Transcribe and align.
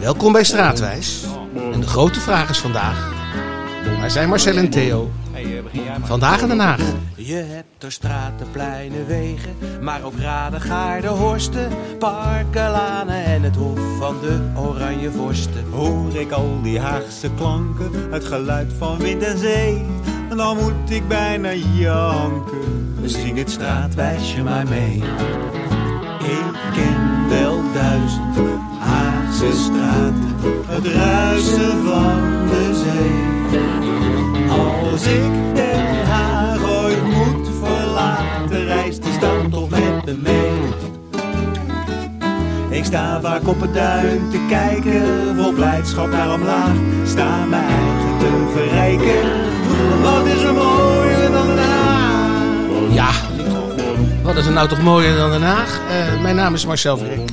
Welkom 0.00 0.32
bij 0.32 0.44
Straatwijs. 0.44 1.24
En 1.72 1.80
de 1.80 1.86
grote 1.86 2.20
vraag 2.20 2.50
is 2.50 2.58
vandaag: 2.58 3.12
waar 4.00 4.10
zijn 4.10 4.28
Marcel 4.28 4.56
en 4.56 4.70
Theo? 4.70 5.10
Vandaag 6.02 6.42
in 6.42 6.48
Den 6.48 6.58
Haag. 6.58 6.80
Je 7.16 7.34
hebt 7.34 7.82
er 7.82 7.92
straten, 7.92 8.50
pleinen, 8.50 9.06
wegen, 9.06 9.56
maar 9.80 10.02
ook 10.02 10.18
raden, 10.18 10.60
gaarden, 10.60 11.10
horsten, 11.10 11.68
parken, 11.98 12.70
lanen 12.70 13.24
en 13.24 13.42
het 13.42 13.56
hof 13.56 13.80
van 13.98 14.16
de 14.20 14.52
oranje 14.56 15.10
vorsten. 15.10 15.64
Hoor 15.70 16.16
ik 16.16 16.32
al 16.32 16.62
die 16.62 16.80
Haagse 16.80 17.30
klanken, 17.36 17.90
het 18.10 18.24
geluid 18.24 18.72
van 18.78 18.98
wind 18.98 19.22
en 19.22 19.38
zee, 19.38 19.86
dan 20.36 20.56
moet 20.56 20.90
ik 20.90 21.08
bijna 21.08 21.52
janken. 21.54 22.98
Zing 23.04 23.38
het 23.38 23.50
straatwijsje 23.50 24.42
maar 24.42 24.68
mee. 24.68 25.02
Ik 26.18 26.52
ken 26.72 27.28
wel 27.28 27.62
duizend 27.72 28.67
Het 29.40 30.86
ruisen 30.86 31.84
van 31.86 32.46
de 32.48 32.82
zee. 32.82 33.60
Als 34.48 35.02
ik 35.02 35.54
Den 35.54 36.06
Haag 36.06 36.62
ooit 36.62 37.04
moet 37.04 37.48
verlaten, 37.62 38.66
reist 38.66 39.02
die 39.02 39.12
stad 39.12 39.50
toch 39.50 39.70
met 39.70 40.04
me 40.04 40.16
mee. 40.22 40.60
Ik 42.78 42.84
sta 42.84 43.20
vaak 43.20 43.48
op 43.48 43.60
het 43.60 43.74
duin 43.74 44.30
te 44.30 44.46
kijken, 44.48 45.36
vol 45.36 45.52
blijdschap 45.52 46.10
naar 46.10 46.32
omlaag. 46.32 46.76
Sta 47.06 47.44
mijn 47.44 47.64
eigen 47.64 48.18
te 48.18 48.52
verrijken, 48.52 49.30
wat 50.02 50.26
is 50.26 50.42
er 50.42 50.54
mooier 50.54 51.30
dan 51.30 51.46
Den 51.46 51.58
Haag? 51.58 52.42
Ja, 52.90 53.10
wat 54.22 54.36
is 54.36 54.46
er 54.46 54.52
nou 54.52 54.68
toch 54.68 54.82
mooier 54.82 55.16
dan 55.16 55.30
Den 55.30 55.42
Haag? 55.42 55.80
Eh, 55.90 56.22
mijn 56.22 56.36
naam 56.36 56.54
is 56.54 56.66
Marcel 56.66 56.96
Verink. 56.96 57.30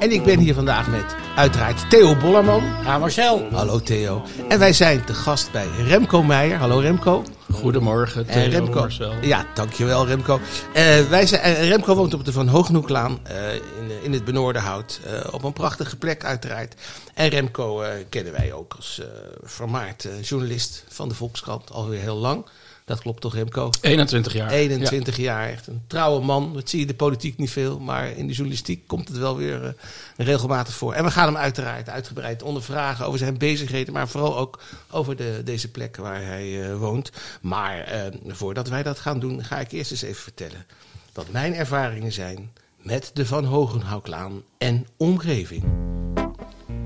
En 0.00 0.10
ik 0.12 0.22
ben 0.24 0.38
hier 0.38 0.54
vandaag 0.54 0.88
met 0.88 1.04
uiteraard 1.36 1.90
Theo 1.90 2.16
Bollerman. 2.16 2.62
Ja, 2.84 2.98
Marcel. 2.98 3.48
Hallo 3.52 3.80
Theo. 3.80 4.22
En 4.48 4.58
wij 4.58 4.72
zijn 4.72 5.04
te 5.04 5.14
gast 5.14 5.52
bij 5.52 5.66
Remco 5.86 6.22
Meijer. 6.22 6.56
Hallo 6.58 6.78
Remco. 6.78 7.24
Goedemorgen, 7.52 8.28
En 8.28 8.42
Theo 8.42 8.50
Remco. 8.50 8.80
Marcel. 8.80 9.12
Ja, 9.20 9.46
dankjewel 9.54 10.06
Remco. 10.06 10.40
Eh, 10.74 11.00
wij 11.08 11.26
zijn, 11.26 11.40
eh, 11.42 11.68
Remco 11.68 11.94
woont 11.94 12.14
op 12.14 12.24
de 12.24 12.32
Van 12.32 12.48
Hogenhoeklaan 12.48 13.18
eh, 13.22 13.54
in, 13.54 13.90
in 14.02 14.12
het 14.12 14.24
Benoordenhout. 14.24 15.00
eh, 15.06 15.34
op 15.34 15.42
een 15.44 15.52
prachtige 15.52 15.96
plek 15.96 16.24
uiteraard. 16.24 16.74
En 17.14 17.28
Remco 17.28 17.80
eh, 17.82 17.90
kennen 18.08 18.32
wij 18.32 18.52
ook 18.52 18.74
als 18.76 19.00
eh 19.00 19.06
vermaard 19.42 20.04
eh, 20.04 20.22
journalist 20.22 20.84
van 20.88 21.08
de 21.08 21.14
Volkskrant. 21.14 21.72
Alweer 21.72 22.00
heel 22.00 22.16
lang. 22.16 22.46
Dat 22.90 23.00
klopt 23.00 23.20
toch 23.20 23.34
Remco? 23.34 23.70
21 23.80 24.32
jaar. 24.32 24.50
21 24.50 25.16
jaar, 25.16 25.48
echt 25.48 25.66
een 25.66 25.82
trouwe 25.86 26.24
man. 26.24 26.54
Dat 26.54 26.68
zie 26.68 26.78
je 26.78 26.84
in 26.84 26.90
de 26.90 26.96
politiek 26.96 27.36
niet 27.38 27.50
veel, 27.50 27.78
maar 27.78 28.10
in 28.10 28.26
de 28.26 28.32
journalistiek 28.32 28.86
komt 28.86 29.08
het 29.08 29.16
wel 29.18 29.36
weer 29.36 29.64
eh, 29.64 29.70
regelmatig 30.16 30.74
voor. 30.74 30.92
En 30.92 31.04
we 31.04 31.10
gaan 31.10 31.26
hem 31.26 31.36
uiteraard 31.36 31.88
uitgebreid 31.88 32.42
ondervragen 32.42 33.06
over 33.06 33.18
zijn 33.18 33.38
bezigheden, 33.38 33.92
maar 33.92 34.08
vooral 34.08 34.38
ook 34.38 34.60
over 34.90 35.16
de, 35.16 35.40
deze 35.44 35.70
plek 35.70 35.96
waar 35.96 36.24
hij 36.24 36.62
eh, 36.70 36.76
woont. 36.76 37.10
Maar 37.40 37.78
eh, 37.78 38.00
voordat 38.26 38.68
wij 38.68 38.82
dat 38.82 38.98
gaan 38.98 39.20
doen, 39.20 39.44
ga 39.44 39.60
ik 39.60 39.72
eerst 39.72 39.90
eens 39.90 40.02
even 40.02 40.22
vertellen 40.22 40.66
wat 41.12 41.30
mijn 41.30 41.54
ervaringen 41.54 42.12
zijn 42.12 42.50
met 42.82 43.10
de 43.14 43.26
Van 43.26 43.44
Hogenhoeklaan 43.44 44.42
en 44.58 44.86
omgeving. 44.96 45.64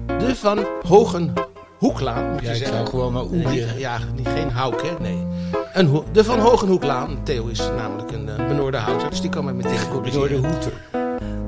De 0.06 0.36
Van 0.36 0.66
Hogenhoeklaan, 0.82 2.30
moet 2.32 2.40
je 2.40 2.46
Ja, 2.46 2.52
ik 2.52 2.56
zeggen. 2.58 2.76
zou 2.76 2.88
gewoon 2.88 3.12
maar 3.12 3.26
niet- 3.26 3.74
ja, 3.78 3.98
niet, 4.14 4.28
geen 4.28 4.52
houk, 4.52 4.82
hè? 4.82 4.98
Nee. 5.00 5.33
Een 5.72 6.02
de 6.12 6.24
Van 6.24 6.38
Hogenhoeklaan. 6.38 7.18
Theo 7.22 7.46
is 7.46 7.60
namelijk 7.76 8.10
een 8.12 8.28
uh, 8.40 8.48
benoorde 8.48 8.76
houter, 8.76 9.10
dus 9.10 9.20
die 9.20 9.30
kan 9.30 9.44
mij 9.44 9.54
meteen 9.54 9.88
corrigeren. 9.92 10.38
hoeter. 10.44 10.72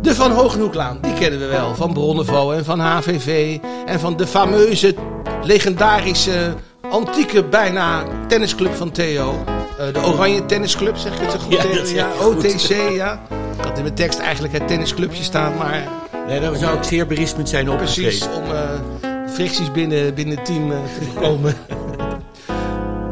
De 0.02 0.14
Van 0.14 0.30
Hogenhoeklaan, 0.30 0.98
die 1.00 1.12
kennen 1.14 1.40
we 1.40 1.46
wel. 1.46 1.74
Van 1.74 1.92
Bronnenvo 1.92 2.50
en 2.52 2.64
van 2.64 2.80
HVV. 2.80 3.58
En 3.86 4.00
van 4.00 4.16
de 4.16 4.26
fameuze, 4.26 4.94
legendarische, 5.42 6.54
antieke 6.90 7.44
bijna 7.44 8.03
tennisclub 8.28 8.75
van 8.75 8.91
Theo. 8.91 9.44
Eh, 9.78 9.92
de 9.92 10.00
Oranje 10.06 10.47
Tennisclub, 10.47 10.97
zeg 10.97 11.14
ik 11.14 11.20
het 11.20 11.31
zo 11.32 11.38
goed? 11.38 11.52
Ja, 11.52 11.60
Theo? 11.62 11.75
dat 11.75 11.86
zeg 11.88 11.97
ja 11.97 12.06
je 12.08 12.14
goed. 12.22 12.44
OTC, 12.44 12.94
ja. 12.97 13.20
Ik 13.58 13.64
had 13.64 13.76
in 13.76 13.82
mijn 13.82 13.94
tekst 13.94 14.19
eigenlijk 14.19 14.52
het 14.54 14.69
tennisclubje 14.69 15.22
staan, 15.22 15.56
maar 15.56 15.84
Nee, 16.28 16.41
daar 16.41 16.56
zou 16.56 16.76
ik 16.76 16.82
zeer 16.82 17.06
berispend 17.06 17.48
zijn 17.48 17.76
Precies, 17.76 18.22
opgeschreven. 18.25 18.42
om 18.42 18.50
eh, 18.54 19.31
fricties 19.34 19.72
binnen, 19.72 20.14
binnen 20.14 20.36
het 20.36 20.44
team 20.44 20.69
te 20.70 21.04
voorkomen. 21.04 21.54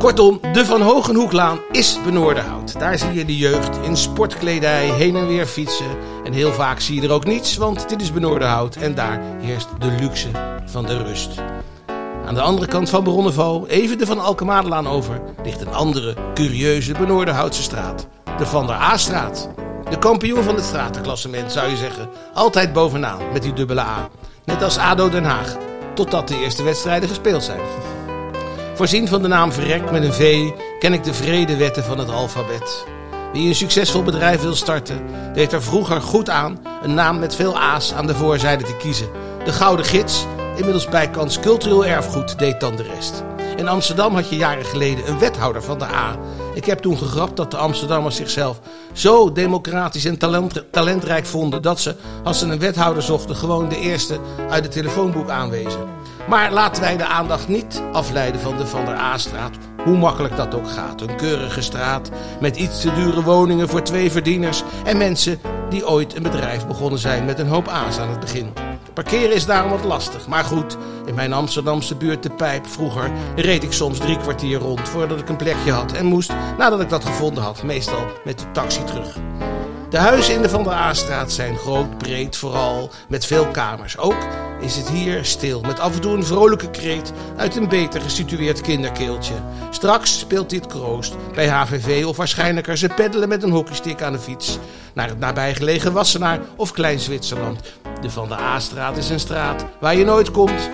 Kortom, 0.05 0.41
de 0.53 0.67
Van 0.67 0.83
Hogenhoeklaan 0.83 1.61
is 1.71 1.99
Benoordenhout. 2.05 2.79
Daar 2.79 2.99
zie 2.99 3.13
je 3.13 3.25
de 3.25 3.37
jeugd 3.37 3.77
in 3.83 3.97
sportkledij 3.97 4.87
heen 4.87 5.17
en 5.17 5.27
weer 5.27 5.47
fietsen. 5.47 5.87
En 6.25 6.33
heel 6.33 6.53
vaak 6.53 6.81
zie 6.81 7.01
je 7.01 7.07
er 7.07 7.13
ook 7.13 7.25
niets, 7.25 7.57
want 7.57 7.89
dit 7.89 8.03
is 8.03 8.13
Benoordenhout. 8.13 8.77
En 8.77 8.95
daar 8.95 9.21
heerst 9.41 9.69
de 9.79 9.95
luxe 10.01 10.29
van 10.67 10.85
de 10.85 11.03
rust. 11.03 11.31
Aan 12.27 12.35
de 12.35 12.41
andere 12.41 12.67
kant 12.67 12.91
van 12.91 13.03
Bronnenvo, 13.03 13.65
even 13.67 13.99
de 13.99 14.07
Van 14.07 14.19
Alkemadelaan 14.19 14.89
over, 14.89 15.21
ligt 15.43 15.61
een 15.61 15.75
andere, 15.75 16.15
curieuze 16.35 16.93
Benoordenhoutse 16.93 17.63
straat. 17.63 18.07
De 18.39 18.47
Van 18.47 18.67
der 18.67 18.77
A-straat. 18.77 19.49
De 19.91 19.99
kampioen 19.99 20.43
van 20.43 20.55
het 20.55 20.65
stratenklassement, 20.65 21.53
zou 21.53 21.71
je 21.71 21.77
zeggen. 21.77 22.09
Altijd 22.35 22.73
bovenaan, 22.73 23.33
met 23.33 23.43
die 23.43 23.53
dubbele 23.53 23.81
A. 23.81 24.09
Net 24.45 24.63
als 24.63 24.79
ADO 24.79 25.09
Den 25.09 25.25
Haag. 25.25 25.57
Totdat 25.95 26.29
de 26.29 26.41
eerste 26.41 26.63
wedstrijden 26.63 27.09
gespeeld 27.09 27.43
zijn. 27.43 27.61
Voorzien 28.75 29.09
van 29.09 29.23
de 29.23 29.29
naam 29.29 29.53
Verrek 29.53 29.91
met 29.91 30.03
een 30.03 30.13
V, 30.13 30.51
ken 30.79 30.93
ik 30.93 31.05
de 31.05 31.15
vrede 31.15 31.57
wetten 31.57 31.85
van 31.85 31.99
het 31.99 32.11
alfabet. 32.11 32.87
Wie 33.33 33.49
een 33.49 33.55
succesvol 33.55 34.03
bedrijf 34.03 34.41
wil 34.41 34.55
starten, 34.55 35.01
deed 35.35 35.53
er 35.53 35.63
vroeger 35.63 36.01
goed 36.01 36.31
aan 36.31 36.59
een 36.83 36.95
naam 36.95 37.19
met 37.19 37.35
veel 37.35 37.59
A's 37.59 37.93
aan 37.93 38.07
de 38.07 38.15
voorzijde 38.15 38.65
te 38.65 38.77
kiezen. 38.77 39.09
De 39.45 39.53
Gouden 39.53 39.85
Gids, 39.87 40.27
inmiddels 40.57 40.89
bijkans 40.89 41.41
cultureel 41.41 41.87
erfgoed, 41.87 42.39
deed 42.39 42.61
dan 42.61 42.77
de 42.77 42.83
rest. 42.83 43.23
In 43.57 43.69
Amsterdam 43.69 44.15
had 44.15 44.29
je 44.29 44.37
jaren 44.37 44.65
geleden 44.65 45.09
een 45.09 45.19
wethouder 45.19 45.63
van 45.63 45.79
de 45.79 45.85
A. 45.85 46.17
Ik 46.55 46.65
heb 46.65 46.79
toen 46.79 46.99
gegrapt 46.99 47.37
dat 47.37 47.51
de 47.51 47.57
Amsterdammers 47.57 48.17
zichzelf 48.17 48.61
zo 48.93 49.33
democratisch 49.33 50.05
en 50.05 50.19
talent, 50.19 50.65
talentrijk 50.71 51.27
vonden 51.27 51.63
dat 51.63 51.81
ze, 51.81 51.95
als 52.25 52.39
ze 52.39 52.47
een 52.47 52.59
wethouder 52.59 53.03
zochten, 53.03 53.37
gewoon 53.37 53.69
de 53.69 53.79
eerste 53.79 54.19
uit 54.51 54.65
het 54.65 54.73
telefoonboek 54.73 55.31
aanwezen. 55.31 55.81
Maar 56.29 56.53
laten 56.53 56.83
wij 56.83 56.97
de 56.97 57.07
aandacht 57.07 57.49
niet 57.49 57.83
afleiden 57.93 58.41
van 58.41 58.57
de 58.57 58.67
Van 58.67 58.85
der 58.85 58.97
A-straat, 58.97 59.57
hoe 59.85 59.97
makkelijk 59.97 60.37
dat 60.37 60.55
ook 60.55 60.71
gaat. 60.71 61.01
Een 61.01 61.17
keurige 61.17 61.61
straat 61.61 62.11
met 62.41 62.57
iets 62.57 62.81
te 62.81 62.93
dure 62.93 63.23
woningen 63.23 63.69
voor 63.69 63.83
twee 63.83 64.11
verdieners 64.11 64.63
en 64.85 64.97
mensen 64.97 65.41
die 65.69 65.89
ooit 65.89 66.17
een 66.17 66.23
bedrijf 66.23 66.67
begonnen 66.67 66.99
zijn 66.99 67.25
met 67.25 67.39
een 67.39 67.49
hoop 67.49 67.69
A's 67.69 67.99
aan 67.99 68.11
het 68.11 68.21
begin. 68.21 68.53
Parkeren 68.95 69.35
is 69.35 69.47
daarom 69.47 69.71
wat 69.71 69.85
lastig, 69.85 70.27
maar 70.27 70.45
goed, 70.45 70.77
in 71.07 71.15
mijn 71.15 71.33
Amsterdamse 71.33 71.95
buurt 71.95 72.23
de 72.23 72.31
Pijp 72.31 72.67
vroeger 72.67 73.11
reed 73.37 73.63
ik 73.63 73.73
soms 73.73 73.99
drie 73.99 74.19
kwartier 74.19 74.59
rond 74.59 74.89
voordat 74.89 75.21
ik 75.21 75.29
een 75.29 75.37
plekje 75.37 75.73
had 75.73 75.93
en 75.93 76.07
moest, 76.07 76.33
nadat 76.59 76.81
ik 76.81 76.89
dat 76.89 77.05
gevonden 77.05 77.43
had, 77.43 77.63
meestal 77.63 78.07
met 78.25 78.39
de 78.39 78.51
taxi 78.53 78.85
terug. 78.85 79.19
De 79.91 79.99
huizen 79.99 80.35
in 80.35 80.43
de 80.43 80.49
Van 80.49 80.65
der 80.65 80.73
A-straat 80.73 81.33
zijn 81.33 81.57
groot, 81.57 81.99
breed, 81.99 82.37
vooral 82.37 82.91
met 83.09 83.27
veel 83.27 83.47
kamers. 83.47 83.99
Ook 83.99 84.17
is 84.65 84.77
het 84.77 84.89
hier 84.89 85.25
stil, 85.25 85.61
met 85.61 85.81
af 85.81 85.95
en 85.95 86.01
toe 86.01 86.17
een 86.17 86.25
vrolijke 86.25 86.71
kreet 86.71 87.13
uit 87.37 87.57
een 87.57 87.69
beter 87.69 88.01
gesitueerd 88.01 88.61
kinderkeeltje. 88.61 89.35
Straks 89.71 90.19
speelt 90.19 90.51
dit 90.51 90.67
kroost 90.67 91.15
bij 91.35 91.49
HVV 91.49 92.05
of 92.07 92.17
waarschijnlijker 92.17 92.77
ze 92.77 92.89
peddelen 92.89 93.29
met 93.29 93.43
een 93.43 93.51
hockeystick 93.51 94.03
aan 94.03 94.13
de 94.13 94.19
fiets. 94.19 94.59
Naar 94.95 95.09
het 95.09 95.19
nabijgelegen 95.19 95.93
Wassenaar 95.93 96.41
of 96.57 96.73
Klein 96.73 96.99
Zwitserland. 96.99 97.61
De 98.01 98.11
Van 98.11 98.29
der 98.29 98.39
A-straat 98.39 98.97
is 98.97 99.11
een 99.11 99.21
straat 99.21 99.65
waar 99.81 99.97
je 99.97 100.05
nooit 100.05 100.31
komt 100.31 100.71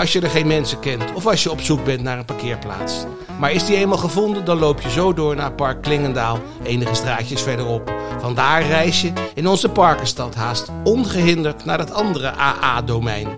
als 0.00 0.12
je 0.12 0.20
er 0.20 0.30
geen 0.30 0.46
mensen 0.46 0.80
kent 0.80 1.12
of 1.14 1.26
als 1.26 1.42
je 1.42 1.50
op 1.50 1.60
zoek 1.60 1.84
bent 1.84 2.02
naar 2.02 2.18
een 2.18 2.24
parkeerplaats. 2.24 3.04
Maar 3.38 3.52
is 3.52 3.64
die 3.64 3.76
eenmaal 3.76 3.98
gevonden, 3.98 4.44
dan 4.44 4.58
loop 4.58 4.80
je 4.80 4.90
zo 4.90 5.14
door 5.14 5.36
naar 5.36 5.52
Park 5.52 5.82
Klingendaal, 5.82 6.38
enige 6.62 6.94
straatjes 6.94 7.42
verderop. 7.42 7.92
Vandaar 8.20 8.62
reis 8.62 9.00
je 9.00 9.12
in 9.34 9.48
onze 9.48 9.68
parkenstad 9.68 10.34
haast 10.34 10.68
ongehinderd 10.84 11.64
naar 11.64 11.78
het 11.78 11.92
andere 11.92 12.32
AA-domein. 12.36 13.28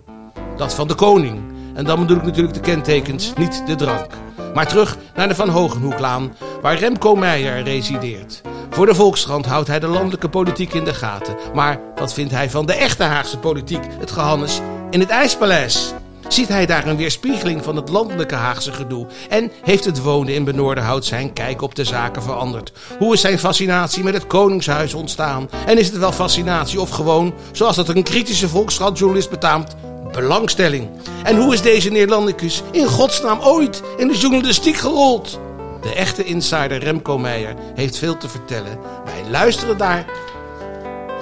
Dat 0.57 0.75
van 0.75 0.89
de 0.89 0.95
koning. 0.95 1.41
En 1.75 1.85
dan 1.85 2.01
bedoel 2.01 2.17
ik 2.17 2.23
natuurlijk 2.23 2.55
de 2.55 2.61
kentekens, 2.61 3.33
niet 3.37 3.63
de 3.67 3.75
drank. 3.75 4.07
Maar 4.55 4.67
terug 4.67 4.97
naar 5.15 5.29
de 5.29 5.35
Van 5.35 5.49
Hogenhoeklaan, 5.49 6.35
waar 6.61 6.79
Remco 6.79 7.15
Meijer 7.15 7.63
resideert. 7.63 8.43
Voor 8.71 8.87
de 8.87 8.95
Volkskrant 8.95 9.47
houdt 9.47 9.69
hij 9.69 9.81
de 9.81 9.87
landelijke 9.87 10.29
politiek 10.29 10.73
in 10.73 10.85
de 10.85 10.95
gaten. 10.95 11.37
Maar 11.55 11.81
wat 11.95 12.15
vindt 12.15 12.33
hij 12.33 12.51
van 12.51 12.67
de 12.67 12.75
echte 12.75 13.03
Haagse 13.03 13.39
politiek, 13.39 13.85
het 13.99 14.11
gehannes, 14.11 14.61
in 14.91 15.01
het 15.01 15.09
IJspaleis? 15.09 15.95
Ziet 16.29 16.49
hij 16.49 16.67
daar 16.67 16.87
een 16.87 16.97
weerspiegeling 16.97 17.65
van 17.65 17.77
het 17.77 17.89
landelijke 17.89 18.35
Haagse 18.35 18.73
gedoe? 18.73 19.07
En 19.29 19.53
heeft 19.63 19.85
het 19.85 20.03
wonen 20.03 20.35
in 20.35 20.45
Benoordenhout 20.45 21.05
zijn 21.05 21.33
kijk 21.33 21.63
op 21.63 21.75
de 21.75 21.85
zaken 21.85 22.23
veranderd? 22.23 22.73
Hoe 22.99 23.13
is 23.13 23.21
zijn 23.21 23.39
fascinatie 23.39 24.03
met 24.03 24.15
het 24.15 24.27
Koningshuis 24.27 24.95
ontstaan? 24.95 25.49
En 25.67 25.79
is 25.79 25.87
het 25.87 25.99
wel 25.99 26.13
fascinatie 26.13 26.81
of 26.81 26.91
gewoon, 26.91 27.35
zoals 27.53 27.77
dat 27.77 27.89
een 27.89 28.03
kritische 28.03 28.49
Volkskrantjournalist 28.49 29.31
betaamt, 29.31 29.77
belangstelling? 30.13 30.89
En 31.23 31.37
hoe 31.37 31.53
is 31.53 31.63
deze 31.63 31.91
Nederlandicus 31.91 32.63
in 32.71 32.87
godsnaam 32.87 33.41
ooit 33.41 33.83
in 33.97 34.09
de 34.09 34.19
journalistiek 34.19 34.77
gerold? 34.77 35.41
De 35.81 35.95
echte 35.95 36.25
insider 36.25 36.79
Remco 36.79 37.19
Meijer 37.19 37.55
heeft 37.75 37.99
veel 37.99 38.17
te 38.17 38.29
vertellen. 38.29 38.79
Wij 39.05 39.31
luisteren 39.31 39.79
daar 39.79 40.05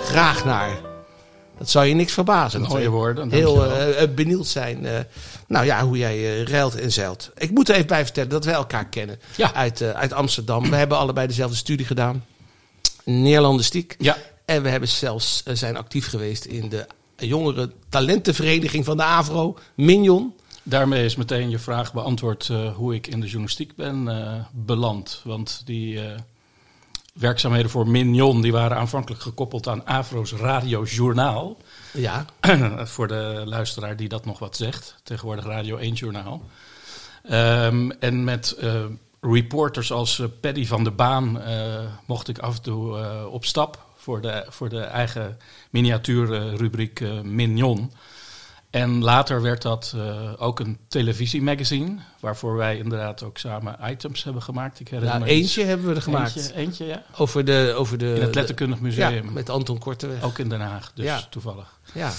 graag 0.04 0.44
naar. 0.44 0.89
Dat 1.60 1.70
zou 1.70 1.86
je 1.86 1.94
niks 1.94 2.12
verbazen. 2.12 2.60
Mooie 2.60 2.88
woorden, 2.88 3.30
Heel 3.30 3.64
eh, 3.64 4.02
eh, 4.02 4.14
benieuwd 4.14 4.46
zijn. 4.46 4.86
eh, 4.86 4.98
nou 5.46 5.64
ja, 5.64 5.84
hoe 5.84 5.98
jij 5.98 6.42
ruilt 6.42 6.74
en 6.80 6.92
zeilt. 6.92 7.30
Ik 7.36 7.50
moet 7.50 7.68
er 7.68 7.74
even 7.74 7.86
bij 7.86 8.04
vertellen 8.04 8.30
dat 8.30 8.44
wij 8.44 8.54
elkaar 8.54 8.88
kennen. 8.88 9.18
Ja. 9.36 9.54
Uit, 9.54 9.82
uit 9.82 10.12
Amsterdam. 10.12 10.70
We 10.70 10.76
hebben 10.76 10.98
allebei 10.98 11.26
dezelfde 11.26 11.56
studie 11.56 11.86
gedaan. 11.86 12.24
Neerlandistiek. 13.04 13.94
Ja, 13.98 14.16
En 14.44 14.62
we 14.62 14.68
hebben 14.68 14.88
zelfs 14.88 15.42
zijn 15.52 15.76
actief 15.76 16.08
geweest 16.08 16.44
in 16.44 16.68
de 16.68 16.86
jongere 17.16 17.70
talentenvereniging 17.88 18.84
van 18.84 18.96
de 18.96 19.02
AVRO. 19.02 19.58
Mignon. 19.74 20.34
daarmee 20.62 21.04
is 21.04 21.16
meteen 21.16 21.50
je 21.50 21.58
vraag 21.58 21.92
beantwoord 21.92 22.50
hoe 22.74 22.94
ik 22.94 23.06
in 23.06 23.20
de 23.20 23.26
journalistiek 23.26 23.74
ben 23.76 24.08
beland. 24.52 25.20
Want 25.24 25.62
die 25.64 26.00
werkzaamheden 27.20 27.70
voor 27.70 27.88
Mignon 27.88 28.40
die 28.40 28.52
waren 28.52 28.76
aanvankelijk 28.76 29.22
gekoppeld 29.22 29.68
aan 29.68 29.86
Afro's 29.86 30.32
radiojournaal. 30.32 31.56
Ja, 31.92 32.24
voor 32.94 33.08
de 33.08 33.42
luisteraar 33.44 33.96
die 33.96 34.08
dat 34.08 34.24
nog 34.24 34.38
wat 34.38 34.56
zegt. 34.56 34.96
Tegenwoordig 35.02 35.44
Radio 35.44 35.76
1 35.76 35.92
Journaal. 35.92 36.42
Ehm, 37.22 37.90
en 37.90 38.24
met 38.24 38.52
eh, 38.52 38.84
reporters 39.20 39.92
als 39.92 40.18
eh, 40.18 40.26
Paddy 40.40 40.66
van 40.66 40.84
der 40.84 40.94
Baan 40.94 41.40
eh, 41.40 41.84
mocht 42.06 42.28
ik 42.28 42.38
af 42.38 42.56
en 42.56 42.62
toe 42.62 43.26
op 43.26 43.44
stap 43.44 43.84
voor 43.96 44.20
de, 44.20 44.46
voor 44.48 44.68
de 44.68 44.80
eigen 44.80 45.38
miniatuurrubriek 45.70 47.00
Mignon. 47.22 47.92
En 48.70 49.02
later 49.02 49.42
werd 49.42 49.62
dat 49.62 49.94
eh, 49.96 50.32
ook 50.36 50.60
een 50.60 50.78
televisiemagazine, 50.88 51.96
waarvoor 52.20 52.56
wij 52.56 52.76
inderdaad 52.78 53.22
ook 53.22 53.38
samen 53.38 53.76
items 53.82 54.24
hebben 54.24 54.42
gemaakt. 54.42 54.80
Ik 54.80 54.88
herinner 54.88 55.18
nou, 55.18 55.24
me 55.24 55.30
eentje 55.30 55.64
hebben 55.64 55.88
we 55.88 55.94
er 55.94 56.02
gemaakt. 56.02 56.36
Eentje, 56.36 56.54
eentje, 56.54 56.84
ja. 56.84 57.02
Over 57.16 57.44
de, 57.44 57.74
over 57.76 57.98
de, 57.98 58.14
In 58.14 58.20
het 58.20 58.34
Letterkundig 58.34 58.80
Museum. 58.80 59.24
Ja, 59.24 59.30
met 59.30 59.48
Anton 59.48 59.78
Korteweg. 59.78 60.22
Ook 60.22 60.38
in 60.38 60.48
Den 60.48 60.60
Haag, 60.60 60.92
dus 60.94 61.04
Ja. 61.04 61.20
toevallig. 61.30 61.78
Ja. 61.94 62.10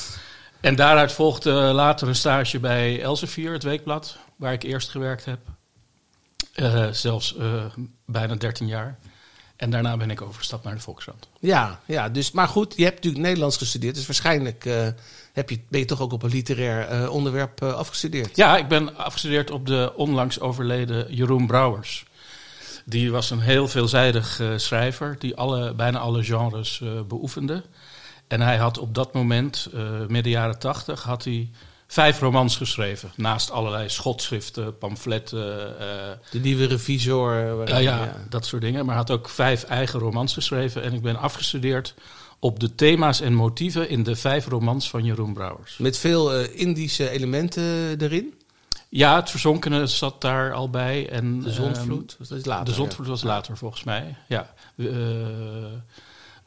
En 0.60 0.76
daaruit 0.76 1.12
volgde 1.12 1.52
later 1.52 2.08
een 2.08 2.16
stage 2.16 2.60
bij 2.60 3.02
Elsevier, 3.02 3.52
het 3.52 3.64
weekblad, 3.64 4.18
waar 4.36 4.54
ik 4.54 4.64
eerst 4.64 4.90
gewerkt 4.90 5.26
heb. 5.26 5.40
Eh, 6.54 6.88
zelfs 6.92 7.38
eh, 7.38 7.66
bijna 8.06 8.36
13 8.36 8.68
jaar. 8.68 9.00
En 9.62 9.70
daarna 9.70 9.98
ben 9.98 10.10
ik 10.10 10.22
overgestapt 10.22 10.64
naar 10.64 10.76
de 10.76 10.82
Volkskrant. 10.82 11.28
Ja, 11.40 11.80
ja, 11.86 12.10
dus, 12.10 12.32
maar 12.32 12.48
goed, 12.48 12.74
je 12.76 12.84
hebt 12.84 12.96
natuurlijk 12.96 13.24
Nederlands 13.24 13.58
gestudeerd. 13.58 13.96
Dus 13.96 14.06
waarschijnlijk 14.06 14.66
eh, 14.66 14.88
heb 15.34 15.50
je, 15.50 15.60
ben 15.70 15.80
je 15.80 15.86
toch 15.86 16.02
ook 16.02 16.12
op 16.12 16.24
een 16.24 16.30
literair 16.30 16.88
eh, 16.88 17.10
onderwerp 17.10 17.62
eh, 17.62 17.74
afgestudeerd. 17.74 18.36
Ja, 18.36 18.58
ik 18.58 18.68
ben 18.68 18.98
afgestudeerd 18.98 19.52
op 19.52 19.66
de 19.66 19.94
onlangs 19.96 20.40
overleden 20.40 21.14
Jeroen 21.14 21.48
Brouwers. 21.48 22.06
Die 22.86 23.12
was 23.12 23.30
een 23.30 23.40
heel 23.40 23.68
veelzijdig 23.68 24.42
schrijver 24.56 25.16
die 25.20 25.36
alle, 25.36 25.74
bijna 25.74 26.00
alle 26.00 26.24
genres 26.24 26.82
beoefende. 27.08 27.64
En 28.28 28.42
hij 28.42 28.58
had 28.58 28.78
op 28.78 28.96
dat 28.96 29.14
moment, 29.14 29.70
midden 30.08 30.32
jaren 30.32 30.60
tachtig, 30.60 31.04
had 31.04 31.24
hij 31.24 31.50
vijf 31.92 32.20
romans 32.20 32.56
geschreven. 32.58 33.12
Naast 33.16 33.52
allerlei 33.52 33.90
schotschriften, 33.90 34.78
pamfletten, 34.78 35.80
eh, 35.80 35.88
De 36.32 36.40
nieuwe 36.40 36.66
revisor. 36.66 37.48
eh, 37.48 37.56
waar- 37.56 37.70
Ja, 37.70 37.80
ja, 37.80 38.26
dat 38.30 38.46
soort 38.46 38.62
dingen. 38.62 38.86
Maar 38.86 38.96
had 38.96 39.12
ook 39.12 39.30
vijf 39.30 39.64
eigen 39.64 40.00
romans 40.00 40.34
geschreven. 40.34 40.84
En 40.84 40.94
ik 40.94 41.02
ben 41.02 41.16
afgestudeerd 41.18 41.94
op 42.40 42.60
de 42.60 42.76
thema's 42.76 43.22
en 43.22 43.34
motieven 43.34 43.90
in 43.90 44.04
de 44.04 44.16
vijf 44.16 44.48
romans 44.48 44.90
van 44.90 45.04
Jeroen 45.04 45.34
Brouwers. 45.34 45.78
Met 45.78 45.98
veel 45.98 46.34
eh, 46.34 46.60
Indische 46.60 47.10
elementen 47.10 48.00
erin. 48.02 48.34
Ja, 48.90 49.16
het 49.16 49.30
verzonkene 49.30 49.88
zat 49.88 50.22
daar 50.22 50.54
al 50.54 50.70
bij. 50.70 51.10
En, 51.10 51.42
De 51.42 51.52
zondvloed. 51.52 52.18
ehm, 52.30 52.40
later. 52.44 52.66
de 52.66 52.72
zondvloed 52.74 53.08
was 53.08 53.24
later 53.24 53.58
volgens 53.58 53.84
mij. 53.84 54.16
Ja. 54.28 54.54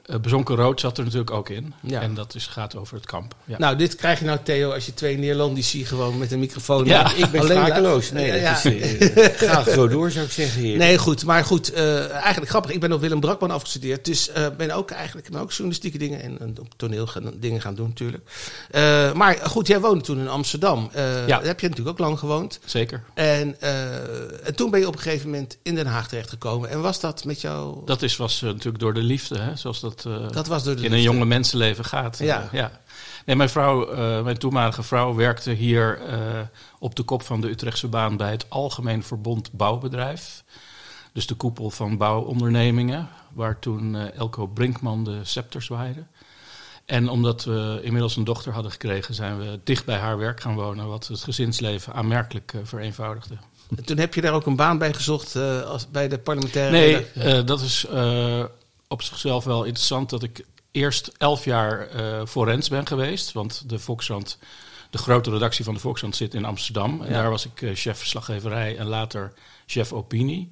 Eh, 0.05 0.17
Bezonken 0.17 0.57
Rood 0.57 0.81
zat 0.81 0.99
er 0.99 1.05
natuurlijk 1.05 1.31
ook 1.31 1.49
in. 1.49 1.75
Ja. 1.81 2.01
En 2.01 2.15
dat 2.15 2.35
is, 2.35 2.47
gaat 2.47 2.77
over 2.77 2.95
het 2.97 3.07
kamp. 3.07 3.35
Ja. 3.45 3.59
Nou, 3.59 3.77
dit 3.77 3.97
krijg 3.97 4.19
je 4.19 4.25
nou, 4.25 4.39
Theo, 4.43 4.71
als 4.73 4.87
je 4.87 4.95
twee 4.95 5.19
Neerlandici 5.19 5.85
gewoon 5.85 6.19
met 6.19 6.33
een 6.33 6.39
microfoon... 6.39 6.85
Ja. 6.85 7.15
Ik 7.15 7.31
ben 7.31 7.41
Alleen- 7.41 7.57
sprakeloos. 7.57 8.11
Nee, 8.13 8.31
dat 8.33 8.41
ja. 8.41 8.71
is, 8.71 9.11
eh, 9.11 9.25
gaat 9.51 9.71
zo 9.71 9.89
door, 9.89 10.11
zou 10.11 10.25
ik 10.25 10.31
zeggen. 10.31 10.63
Heer. 10.63 10.77
Nee, 10.77 10.99
goed. 10.99 11.25
Maar 11.25 11.45
goed, 11.45 11.73
eh, 11.73 12.11
eigenlijk 12.11 12.49
grappig. 12.51 12.71
Ik 12.71 12.81
ben 12.81 12.93
op 12.93 13.01
Willem 13.01 13.21
Brakman 13.21 13.51
afgestudeerd. 13.51 14.05
Dus 14.05 14.31
eh 14.31 14.47
ben 14.57 14.71
ook 14.71 14.91
eigenlijk 14.91 15.31
ben 15.31 15.41
ook 15.41 15.51
journalistieke 15.51 15.99
dingen 15.99 16.23
en, 16.23 16.39
en 16.41 16.55
op 16.61 16.67
toneel 16.77 17.07
gaan, 17.07 17.33
dingen 17.37 17.61
gaan 17.61 17.75
doen 17.75 17.89
natuurlijk. 17.89 18.31
Eh, 18.71 19.13
maar 19.13 19.39
goed, 19.43 19.67
jij 19.67 19.81
woonde 19.81 20.05
toen 20.05 20.19
in 20.19 20.29
Amsterdam. 20.29 20.89
Eh, 20.93 21.03
Ja. 21.27 21.27
Daar 21.27 21.45
heb 21.47 21.61
je 21.61 21.69
natuurlijk 21.69 21.99
ook 22.01 22.07
lang 22.07 22.19
gewoond. 22.19 22.61
Zeker. 22.65 23.03
En, 23.15 23.61
eh, 23.61 24.47
en 24.47 24.55
toen 24.55 24.71
ben 24.71 24.81
je 24.81 24.87
op 24.87 24.95
een 24.95 25.01
gegeven 25.01 25.31
moment 25.31 25.59
in 25.63 25.75
Den 25.75 25.87
Haag 25.87 26.09
terechtgekomen. 26.09 26.71
En 26.71 26.81
was 26.81 27.01
dat 27.01 27.25
met 27.25 27.41
jou... 27.41 27.77
Dat 27.85 28.03
is, 28.03 28.17
was 28.17 28.41
natuurlijk 28.41 28.79
door 28.79 28.95
de 28.95 29.03
liefde, 29.03 29.39
hè, 29.39 29.57
zoals 29.57 29.81
dat, 29.81 29.94
eh, 30.03 30.31
Dat 30.31 30.47
was 30.47 30.65
door 30.65 30.77
de 30.77 30.83
in 30.83 30.93
een 30.93 31.03
jonge 31.03 31.25
mensenleven 31.25 31.85
gaat. 31.85 32.19
Ja. 32.19 32.43
Eh, 32.43 32.53
ja. 32.53 32.81
Nee, 33.27 33.37
mijn 33.37 33.49
vrouw, 33.49 33.91
eh, 33.91 34.23
mijn 34.23 34.39
toenmalige 34.39 34.83
vrouw, 34.83 35.15
werkte 35.15 35.51
hier 35.51 36.01
op 36.79 36.95
de 36.95 37.03
kop 37.03 37.23
van 37.23 37.41
de 37.41 37.49
Utrechtse 37.49 37.89
baan 37.89 38.17
bij 38.17 38.31
het 38.31 38.47
Algemeen 38.49 39.03
Verbond 39.03 39.53
Bouwbedrijf. 39.53 40.45
Dus 41.13 41.27
de 41.27 41.35
koepel 41.35 41.71
van 41.71 41.97
bouwondernemingen, 41.97 43.09
waar 43.33 43.59
toen 43.59 43.97
Elko 43.97 44.47
Brinkman 44.47 45.05
de 45.05 45.19
scepter 45.23 45.63
zwaaide. 45.63 46.05
En 46.85 47.09
omdat 47.09 47.45
we 47.45 47.81
inmiddels 47.83 48.17
een 48.17 48.25
dochter 48.25 48.53
hadden 48.53 48.73
gekregen, 48.73 49.15
zijn 49.15 49.39
we 49.39 49.61
dicht 49.65 49.85
bij 49.85 49.99
haar 49.99 50.19
werk 50.19 50.41
gaan 50.41 50.55
wonen, 50.55 50.89
wat 50.89 51.07
het 51.07 51.21
gezinsleven 51.21 51.93
aanmerkelijk 51.93 52.55
vereenvoudigde. 52.63 53.37
En 53.77 53.85
toen 53.85 53.99
heb 53.99 54.15
je 54.15 54.21
daar 54.21 54.33
ook 54.33 54.47
een 54.47 54.57
baan 54.57 54.79
bij 54.79 54.95
gezocht 54.95 55.37
als, 55.67 55.91
bij 55.91 56.09
de 56.09 56.19
parlementaire... 56.19 57.05
Nee, 57.15 57.45
dat 57.45 57.61
is 57.61 57.87
op 58.89 59.03
zichzelf 59.03 59.45
wel 59.45 59.65
interessant 59.65 60.11
dat 60.11 60.23
ik 60.23 60.45
eerst 60.71 61.13
elf 61.19 61.45
jaar 61.45 61.89
eh 61.89 62.27
forens 62.27 62.69
ben 62.69 62.87
geweest. 62.87 63.33
Want 63.33 63.69
de 63.69 63.79
Volkskrant, 63.79 64.39
de 64.91 64.99
grote 64.99 65.31
redactie 65.31 65.65
van 65.65 65.75
de 65.75 65.81
Volkskrant 65.81 66.17
zit 66.17 66.35
in 66.35 66.45
Amsterdam. 66.45 67.03
En 67.03 67.09
Ja. 67.09 67.13
daar 67.21 67.31
was 67.31 67.47
ik 67.47 67.63
eh, 67.63 67.71
chef 67.75 67.99
verslaggeverij 67.99 68.77
en 68.77 68.87
later 68.87 69.33
chef 69.67 69.93
opinie. 69.93 70.51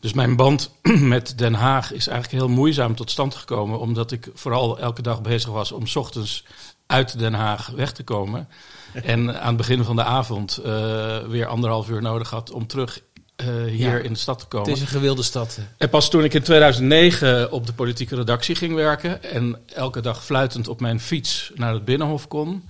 Dus 0.00 0.12
mijn 0.12 0.36
band 0.36 0.70
met 1.14 1.38
Den 1.38 1.54
Haag 1.54 1.92
is 1.92 2.06
eigenlijk 2.06 2.42
heel 2.44 2.54
moeizaam 2.54 2.94
tot 2.94 3.10
stand 3.10 3.34
gekomen. 3.34 3.78
Omdat 3.78 4.12
ik 4.12 4.28
vooral 4.34 4.78
elke 4.78 5.02
dag 5.02 5.22
bezig 5.22 5.50
was 5.50 5.72
om 5.72 5.86
's 5.86 5.96
ochtends 5.96 6.44
uit 6.86 7.18
Den 7.18 7.34
Haag 7.34 7.66
weg 7.66 7.92
te 7.92 8.04
komen. 8.04 8.48
En 8.92 9.40
aan 9.40 9.46
het 9.48 9.56
begin 9.56 9.84
van 9.84 9.96
de 9.96 10.04
avond 10.04 10.56
eh, 10.56 11.18
weer 11.18 11.46
anderhalf 11.46 11.88
uur 11.88 12.02
nodig 12.02 12.30
had 12.30 12.50
om 12.50 12.66
terug 12.66 13.00
eh, 13.38 13.46
hier 13.64 13.96
Ja. 13.96 13.96
in 13.98 14.12
de 14.12 14.18
stad 14.18 14.38
te 14.38 14.46
komen. 14.46 14.68
Het 14.68 14.76
is 14.76 14.82
een 14.82 14.88
gewilde 14.88 15.22
stad. 15.22 15.58
En 15.76 15.88
pas 15.88 16.10
toen 16.10 16.24
ik 16.24 16.34
in 16.34 16.42
2009 16.42 17.52
op 17.52 17.66
de 17.66 17.72
politieke 17.72 18.16
redactie 18.16 18.54
ging 18.54 18.74
werken 18.74 19.22
en 19.22 19.56
elke 19.74 20.00
dag 20.00 20.24
fluitend 20.24 20.68
op 20.68 20.80
mijn 20.80 21.00
fiets 21.00 21.50
naar 21.54 21.72
het 21.72 21.84
Binnenhof 21.84 22.28
kon, 22.28 22.68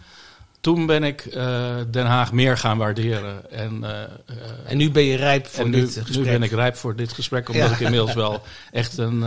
toen 0.61 0.87
ben 0.87 1.03
ik 1.05 1.21
eh, 1.27 1.75
Den 1.91 2.07
Haag 2.07 2.33
meer 2.33 2.57
gaan 2.59 2.79
waarderen. 2.79 3.51
En, 3.51 3.85
eh, 3.85 3.91
En 4.67 4.77
nu 4.77 4.91
ben 4.91 5.03
je 5.03 5.17
rijp 5.17 5.47
voor 5.47 5.69
nu, 5.69 5.81
dit 5.81 5.93
gesprek. 5.95 6.17
nu 6.17 6.23
ben 6.25 6.43
ik 6.43 6.51
rijp 6.51 6.77
voor 6.77 6.97
dit 6.97 7.13
gesprek, 7.13 7.49
omdat 7.49 7.69
Ja. 7.69 7.75
ik 7.75 7.81
inmiddels 7.81 8.15
wel 8.15 8.43
echt 8.73 8.99
een 8.99 9.23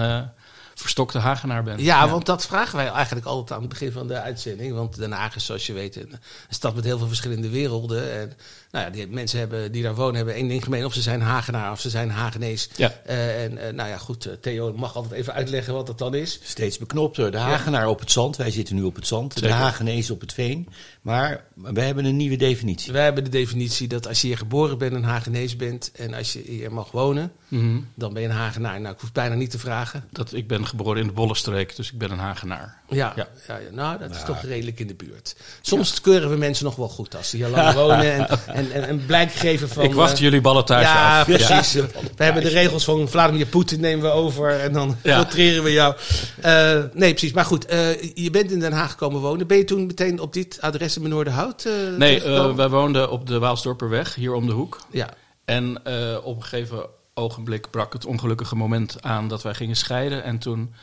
verstokte 0.75 1.17
Hagenaar 1.17 1.63
ben. 1.63 1.83
Ja, 1.83 2.09
want 2.09 2.25
dat 2.25 2.45
vragen 2.45 2.75
wij 2.75 2.87
eigenlijk 2.87 3.25
altijd 3.25 3.51
aan 3.51 3.59
het 3.59 3.69
begin 3.69 3.91
van 3.91 4.07
de 4.07 4.19
uitzending. 4.19 4.73
Want 4.73 4.95
Den 4.95 5.11
Haag 5.11 5.35
is, 5.35 5.45
zoals 5.45 5.67
je 5.67 5.73
weet, 5.73 5.95
een, 5.95 6.11
een 6.11 6.19
stad 6.49 6.75
met 6.75 6.83
heel 6.83 6.97
veel 6.97 7.07
verschillende 7.07 7.49
werelden. 7.49 8.11
En 8.13 8.33
nou 8.71 8.85
ja, 8.85 8.91
die 8.91 9.07
mensen 9.07 9.39
hebben, 9.39 9.71
die 9.71 9.83
daar 9.83 9.95
wonen 9.95 10.15
hebben 10.15 10.33
één 10.33 10.47
ding 10.47 10.63
gemeen. 10.63 10.85
Of 10.85 10.93
ze 10.93 11.01
zijn 11.01 11.21
Hagenaar 11.21 11.71
of 11.71 11.79
ze 11.79 11.89
zijn 11.89 12.09
Hagenees. 12.09 12.69
Ja. 12.75 12.93
Eh, 13.05 13.43
en 13.43 13.57
eh, 13.57 13.73
nou 13.73 13.89
ja, 13.89 13.97
goed, 13.97 14.25
eh, 14.25 14.33
Theo 14.41 14.73
mag 14.73 14.95
altijd 14.95 15.13
even 15.13 15.33
uitleggen 15.33 15.73
wat 15.73 15.87
dat 15.87 15.97
dan 15.97 16.15
is. 16.15 16.39
Steeds 16.43 16.77
beknopter. 16.77 17.31
De 17.31 17.37
Hagenaar 17.37 17.87
op 17.87 17.99
het 17.99 18.11
zand. 18.11 18.37
Wij 18.37 18.51
zitten 18.51 18.75
nu 18.75 18.83
op 18.83 18.95
het 18.95 19.07
zand. 19.07 19.39
De. 19.39 19.51
Hagenees 19.51 20.11
op 20.11 20.21
het 20.21 20.33
veen. 20.33 20.67
Maar 21.01 21.43
we 21.53 21.81
hebben 21.81 22.05
een 22.05 22.17
nieuwe 22.17 22.35
definitie. 22.35 22.93
Wij 22.93 23.03
hebben 23.03 23.23
de 23.23 23.29
definitie 23.29 23.87
dat 23.87 24.07
als 24.07 24.21
je 24.21 24.27
hier 24.27 24.37
geboren 24.37 24.77
bent, 24.77 24.93
een 24.93 25.03
Hagenees 25.03 25.55
bent. 25.55 25.91
En 25.95 26.13
als 26.13 26.33
je 26.33 26.41
hier 26.45 26.71
mag 26.71 26.91
wonen, 26.91 27.31
Mhm. 27.51 27.79
dan 27.95 28.13
ben 28.13 28.21
je 28.21 28.27
een 28.27 28.33
Hagenaar. 28.35 28.81
Nou, 28.81 28.93
ik 28.93 28.99
hoef 29.01 29.11
bijna 29.11 29.35
niet 29.35 29.51
te 29.51 29.59
vragen. 29.59 30.03
Dat, 30.09 30.33
ik 30.33 30.47
ben 30.47 30.67
geboren 30.67 31.01
in 31.01 31.07
de 31.07 31.13
Bollenstreek, 31.13 31.75
dus 31.75 31.91
ik 31.91 31.97
ben 31.97 32.11
een 32.11 32.19
Hagenaar. 32.19 32.79
Ja, 32.89 33.13
ja. 33.15 33.27
Ja. 33.47 33.57
ja, 33.57 33.71
nou, 33.71 33.99
dat 33.99 34.15
is 34.15 34.23
toch 34.23 34.41
redelijk 34.41 34.79
in 34.79 34.87
de 34.87 34.93
buurt. 34.93 35.35
Soms 35.61 36.01
keuren 36.01 36.29
we 36.29 36.35
mensen 36.35 36.65
nog 36.65 36.75
wel 36.75 36.87
goed 36.89 37.15
als 37.15 37.29
ze 37.29 37.35
hier 37.35 37.47
lang 37.47 37.73
wonen 37.83 38.13
en, 38.13 38.27
en, 38.47 38.71
en, 38.71 38.87
en 38.87 39.05
blijk 39.05 39.31
geven 39.31 39.69
van... 39.69 39.83
ik 39.83 39.93
wacht 39.93 40.13
eh, 40.13 40.19
jullie 40.19 40.41
ballotage 40.41 40.83
ja, 40.83 41.19
af. 41.19 41.25
precies. 41.25 41.73
We 41.73 42.23
hebben 42.23 42.43
de 42.43 42.49
regels 42.49 42.83
van 42.83 43.07
Vladimir 43.09 43.45
Poetin 43.45 43.79
nemen 43.79 44.05
we 44.05 44.11
over 44.11 44.59
en 44.59 44.73
dan 44.73 44.97
Ja. 45.03 45.15
filtreren 45.15 45.63
we 45.63 45.71
jou. 45.71 45.95
Eh, 46.41 46.83
nee, 46.93 47.09
precies. 47.11 47.33
Maar 47.33 47.45
goed, 47.45 47.65
eh, 47.65 48.01
je 48.13 48.29
bent 48.31 48.51
in 48.51 48.59
Den 48.59 48.71
Haag 48.73 48.95
komen 48.95 49.21
wonen. 49.21 49.47
Ben 49.47 49.57
je 49.57 49.63
toen 49.63 49.85
meteen 49.85 50.19
op 50.19 50.33
dit 50.33 50.57
adres 50.61 50.95
in 50.95 51.01
Benoordenhout 51.03 51.65
uh, 51.65 51.97
Nee, 51.97 52.21
wij 52.55 52.69
woonden 52.69 53.11
op 53.11 53.27
de 53.27 53.39
Waalsdorperweg, 53.39 54.15
hier 54.15 54.33
om 54.33 54.45
de 54.45 54.51
hoek. 54.53 54.79
Ja, 54.91 55.09
En 55.45 55.81
eh, 55.83 56.17
op 56.23 56.35
een 56.35 56.43
gegeven 56.43 56.85
ogenblik 57.21 57.69
brak 57.69 57.93
het 57.93 58.05
ongelukkige 58.05 58.55
moment 58.55 59.03
aan 59.03 59.27
dat 59.27 59.43
wij 59.43 59.53
gingen 59.53 59.75
scheiden. 59.75 60.23
En 60.23 60.37
toen 60.37 60.73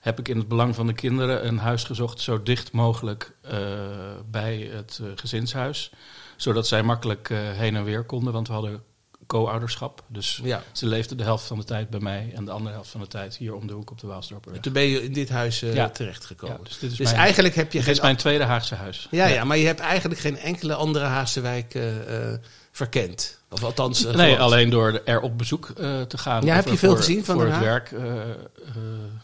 heb 0.00 0.18
ik 0.18 0.28
in 0.28 0.36
het 0.36 0.48
belang 0.48 0.74
van 0.74 0.86
de 0.86 0.92
kinderen 0.92 1.46
een 1.46 1.58
huis 1.58 1.84
gezocht 1.84 2.20
zo 2.20 2.42
dicht 2.42 2.72
mogelijk 2.72 3.36
eh, 3.40 3.58
bij 4.30 4.70
het 4.72 5.00
eh, 5.02 5.06
gezinshuis. 5.14 5.92
Zodat 6.36 6.66
zij 6.66 6.82
makkelijk 6.82 7.30
eh, 7.30 7.38
heen 7.38 7.76
en 7.76 7.84
weer 7.84 8.04
konden, 8.04 8.32
want 8.32 8.46
we 8.46 8.52
hadden 8.52 8.82
co-ouderschap. 9.32 10.02
Dus 10.06 10.40
Ja. 10.42 10.62
ze 10.72 10.86
leefde 10.86 11.14
de 11.14 11.22
helft 11.22 11.44
van 11.44 11.58
de 11.58 11.64
tijd 11.64 11.90
bij 11.90 12.00
mij 12.00 12.32
en 12.34 12.44
de 12.44 12.50
andere 12.50 12.74
helft 12.74 12.90
van 12.90 13.00
de 13.00 13.06
tijd 13.06 13.36
hier 13.36 13.54
om 13.54 13.66
de 13.66 13.72
hoek 13.72 13.90
op 13.90 14.00
de 14.00 14.06
Waalsdorper. 14.06 14.60
Toen 14.60 14.72
ben 14.72 14.82
je 14.82 15.02
in 15.02 15.12
dit 15.12 15.28
huis 15.28 15.62
eh, 15.62 15.74
Ja. 15.74 15.88
terechtgekomen. 15.90 16.56
Ja, 16.56 16.64
dus 16.64 16.78
dit 16.78 16.90
is 16.90 16.96
dus 16.96 17.06
mijn- 17.06 17.18
eigenlijk 17.20 17.54
heb 17.54 17.66
je 17.66 17.72
Dit 17.78 17.82
geen... 17.82 17.92
is 17.92 18.00
mijn 18.00 18.16
tweede 18.16 18.44
Haagse 18.44 18.74
huis. 18.74 19.08
ja, 19.10 19.26
ja, 19.26 19.44
maar 19.44 19.56
je 19.56 19.66
hebt 19.66 19.80
eigenlijk 19.80 20.20
geen 20.20 20.38
enkele 20.38 20.74
andere 20.74 21.04
Haagse 21.04 21.40
wijk 21.40 21.74
eh, 21.74 22.32
eh, 22.32 22.38
verkend. 22.72 23.40
Of 23.50 23.64
althans... 23.64 24.04
Nee, 24.04 24.38
alleen 24.38 24.70
door 24.70 25.00
er 25.04 25.20
op 25.20 25.38
bezoek 25.38 25.66
te 26.08 26.18
gaan. 26.18 26.44
Ja, 26.44 26.54
heb 26.54 26.68
je 26.68 26.76
veel 26.76 26.88
voor, 26.88 26.98
gezien 26.98 27.24
van 27.24 27.34
Voor 27.34 27.46
het 27.46 27.58
werk 27.58 27.88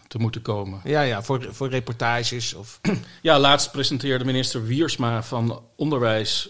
te 0.08 0.18
moeten 0.18 0.42
komen. 0.42 0.80
Ja, 0.84 1.00
ja, 1.00 1.22
voor, 1.22 1.48
voor 1.50 1.68
reportages 1.68 2.54
of... 2.54 2.80
Ja, 3.22 3.38
laatst 3.38 3.70
presenteerde 3.72 4.24
minister 4.24 4.64
Wiersma 4.66 5.22
van 5.22 5.62
Onderwijs 5.76 6.48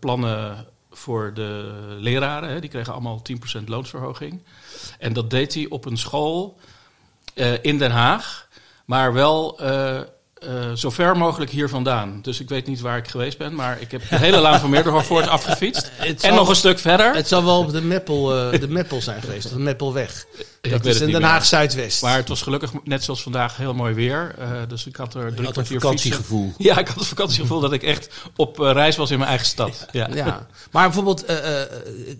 plannen 0.00 0.66
voor 1.00 1.34
de 1.34 1.72
leraren. 1.98 2.48
Hè. 2.48 2.60
Die 2.60 2.70
kregen 2.70 2.92
allemaal 2.92 3.22
10% 3.60 3.64
loonsverhoging. 3.64 4.42
En 4.98 5.12
dat 5.12 5.30
deed 5.30 5.54
hij 5.54 5.66
op 5.68 5.84
een 5.84 5.96
school 5.98 6.58
eh, 7.34 7.52
in 7.62 7.78
Den 7.78 7.90
Haag, 7.90 8.48
maar 8.84 9.12
wel 9.12 9.58
eh, 9.60 9.98
eh, 9.98 10.04
zo 10.74 10.90
ver 10.90 11.16
mogelijk 11.16 11.50
hier 11.50 11.68
vandaan. 11.68 12.18
Dus 12.22 12.40
ik 12.40 12.48
weet 12.48 12.66
niet 12.66 12.80
waar 12.80 12.96
ik 12.96 13.08
geweest 13.08 13.38
ben, 13.38 13.54
maar 13.54 13.80
ik 13.80 13.90
heb 13.90 14.08
de 14.08 14.16
hele 14.16 14.38
Laan 14.46 14.60
van 14.60 14.70
Meerderhoofd 14.70 15.28
afgefietst. 15.28 15.90
En 15.98 16.18
zal- 16.18 16.34
nog 16.34 16.48
een 16.48 16.56
stuk 16.56 16.78
verder. 16.78 17.14
Het 17.14 17.28
zal 17.28 17.44
wel 17.44 17.58
op 17.58 17.72
de 17.72 17.82
Meppel, 17.82 18.24
de 18.50 18.68
Meppel 18.68 19.00
zijn 19.02 19.20
geweest, 19.20 19.48
de 19.48 19.58
Meppelweg. 19.58 20.26
Ik 20.62 20.70
Dat 20.70 20.84
is 20.86 21.00
in 21.00 21.06
niet 21.06 21.14
Den 21.14 21.24
Haag 21.24 21.34
meer. 21.38 21.44
Zuidwest. 21.44 22.02
Maar 22.02 22.16
het 22.16 22.28
was 22.28 22.42
gelukkig 22.42 22.72
net 22.84 23.04
zoals 23.04 23.22
vandaag 23.22 23.56
heel 23.56 23.74
mooi 23.74 23.94
weer. 23.94 24.34
eh, 24.38 24.50
dus 24.68 24.86
ik 24.86 24.96
had 24.96 25.14
er 25.14 25.34
drie 25.34 25.46
had 25.46 25.56
een 25.56 25.66
vakantiegevoel. 25.66 26.44
fietsen. 26.46 26.64
Ja, 26.74 26.78
ik 26.78 26.86
had 26.88 26.96
het 26.96 27.06
vakantiegevoel 27.06 27.60
dat 27.60 27.72
ik 27.72 27.82
echt 27.82 28.10
op 28.36 28.60
eh, 28.60 28.72
reis 28.72 28.96
was 28.96 29.10
in 29.10 29.16
mijn 29.18 29.28
eigen 29.30 29.46
stad. 29.46 29.86
Ja. 29.92 30.08
Ja, 30.14 30.46
maar 30.70 30.84
bijvoorbeeld, 30.84 31.24
eh, 31.24 31.62
eh, 31.62 31.68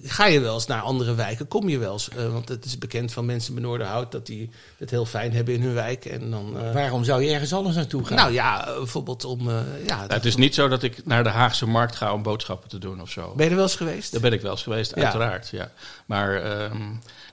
ga 0.02 0.26
je 0.26 0.40
wel 0.40 0.54
eens 0.54 0.66
naar 0.66 0.80
andere 0.80 1.14
wijken? 1.14 1.49
Kom 1.49 1.68
je 1.68 1.78
wel 1.78 1.92
eens? 1.92 2.09
Eh, 2.09 2.32
want 2.32 2.49
het 2.49 2.64
is 2.64 2.78
bekend 2.78 3.12
van 3.12 3.25
mensen 3.25 3.56
in 3.56 3.62
Noorderhout 3.62 4.12
dat 4.12 4.26
die 4.26 4.50
het 4.78 4.90
heel 4.90 5.06
fijn 5.06 5.32
hebben 5.32 5.54
in 5.54 5.62
hun 5.62 5.75
wijk. 5.75 6.04
En 6.04 6.30
dan, 6.30 6.56
eh, 6.59 6.73
Waarom 6.75 7.04
zou 7.04 7.23
je 7.23 7.30
ergens 7.32 7.52
anders 7.52 7.76
naartoe 7.76 8.04
gaan? 8.06 8.16
nou 8.16 8.32
ja, 8.32 8.64
bijvoorbeeld 8.78 9.25
om. 9.25 9.49
eh, 9.49 9.54
ja, 9.87 9.97
Nou, 9.97 10.12
het 10.12 10.25
is 10.25 10.37
niet 10.37 10.54
zo 10.54 10.68
dat 10.68 10.82
ik 10.82 11.06
naar 11.06 11.23
de 11.23 11.28
Haagse 11.30 11.66
markt 11.66 11.97
ga 11.97 12.12
om 12.12 12.23
boodschappen 12.23 12.68
te 12.68 12.78
doen 12.78 13.00
of 13.00 13.11
zo. 13.11 13.32
Ben 13.37 13.44
je 13.44 13.50
er 13.50 13.56
wel 13.56 13.64
eens 13.66 13.76
geweest? 13.76 14.12
Daar 14.12 14.20
ben 14.20 14.32
ik 14.32 14.40
wel 14.40 14.50
eens 14.50 14.62
geweest, 14.62 14.92
Ja. 14.97 15.02
uiteraard. 15.02 15.49
Ja. 15.52 15.70
Maar 16.06 16.35
ehm, 16.35 16.76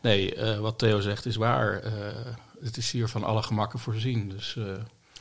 nee, 0.01 0.35
eh, 0.35 0.57
wat 0.59 0.77
Theo 0.77 0.97
zegt 1.01 1.25
is 1.25 1.36
waar. 1.36 1.80
Eh, 1.80 1.92
het 2.63 2.77
is 2.77 2.92
hier 2.92 3.08
van 3.08 3.24
alle 3.24 3.44
gemakken 3.44 3.80
voorzien. 3.80 4.30
Dus, 4.30 4.56
eh, 4.58 4.63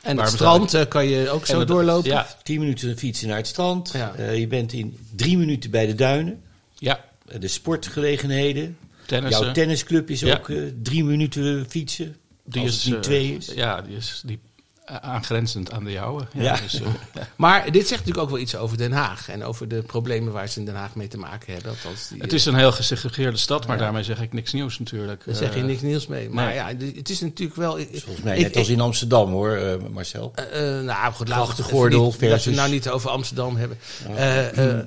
en 0.03 0.19
het 0.19 0.29
strand 0.29 0.75
eh, 0.75 0.87
kan 0.89 1.07
je 1.07 1.31
ook 1.31 1.47
zo 1.47 1.65
doorlopen. 1.65 2.11
Ja, 2.11 2.27
Tien 2.43 2.61
minuten 2.61 2.99
fietsen 2.99 3.29
naar 3.29 3.37
het 3.37 3.47
strand. 3.47 3.91
Ja. 3.93 4.15
Eh, 4.15 4.39
je 4.39 4.47
bent 4.47 4.73
in 4.73 4.99
drie 5.17 5.39
minuten 5.39 5.71
bij 5.71 5.87
de 5.87 5.95
duinen. 5.95 6.43
ja 6.79 7.05
de 7.39 7.49
sportgelegenheden. 7.49 8.77
tennissen. 9.07 9.45
Jouw 9.45 9.53
tennisclub 9.53 10.11
is 10.11 10.21
Ja. 10.21 10.37
ook 10.37 10.51
drie 10.83 11.05
minuten 11.05 11.67
fietsen. 11.69 12.17
die 12.45 12.63
als 12.63 12.71
is, 12.71 12.85
het 12.85 12.93
niet 12.93 13.03
twee 13.03 13.37
is. 13.37 13.47
Ja, 13.55 13.83
die 13.83 13.97
is 13.97 14.23
die, 14.27 14.39
aangrenzend 14.87 15.73
aan 15.73 15.85
de 15.85 15.91
jouwe. 15.93 16.27
Ja, 16.33 16.43
Ja. 16.43 16.57
Dus, 16.63 16.81
eh, 16.81 16.87
Maar 17.37 17.65
dit 17.73 17.89
zegt 17.89 18.01
natuurlijk 18.01 18.19
ook 18.27 18.31
wel 18.31 18.39
iets 18.39 18.57
over 18.57 18.77
Den 18.77 18.93
Haag. 18.93 19.29
En 19.29 19.45
over 19.45 19.69
de 19.69 19.83
problemen 19.83 20.33
waar 20.33 20.49
ze 20.49 20.59
in 20.59 20.65
Den 20.65 20.75
Haag 20.75 20.95
mee 20.95 21.09
te 21.09 21.19
maken 21.19 21.53
hebben. 21.53 21.71
Althans, 21.71 22.09
die, 22.09 22.23
het 22.23 22.33
is 22.33 22.45
een 22.45 22.55
heel 22.55 22.73
gesegregeerde 22.73 23.37
stad, 23.37 23.67
maar 23.67 23.77
Ja. 23.77 23.83
daarmee 23.83 24.03
zeg 24.03 24.21
ik 24.21 24.33
niks 24.33 24.53
nieuws 24.53 24.79
natuurlijk. 24.79 25.23
Daar 25.25 25.35
zeg 25.35 25.55
je 25.55 25.61
Eh, 25.61 25.67
niks 25.67 25.81
nieuws 25.83 26.07
mee. 26.07 26.31
Maar 26.31 26.47
nee. 26.47 26.55
ja, 26.55 26.67
het 26.97 27.09
is 27.09 27.21
natuurlijk 27.21 27.57
wel... 27.57 27.73
Volgens 27.93 28.23
mij 28.25 28.37
ik- 28.37 28.43
net 28.43 28.57
als 28.57 28.69
in 28.69 28.81
Amsterdam 28.81 29.31
hoor, 29.31 29.51
eh, 29.57 29.75
Marcel. 29.91 30.33
Eh, 30.35 30.79
eh, 30.79 30.85
nou 30.85 31.13
goed, 31.13 31.29
laten 31.29 31.57
we 31.57 31.63
even 31.65 31.83
niet- 31.83 31.93
dat 31.93 32.01
we 32.17 32.27
het 32.27 32.33
versus- 32.33 32.57
nou 32.57 32.71
niet 32.71 32.89
over 32.89 33.11
Amsterdam 33.11 33.57
hebben. 33.57 33.79
Eh, 34.17 34.59
eh, 34.59 34.79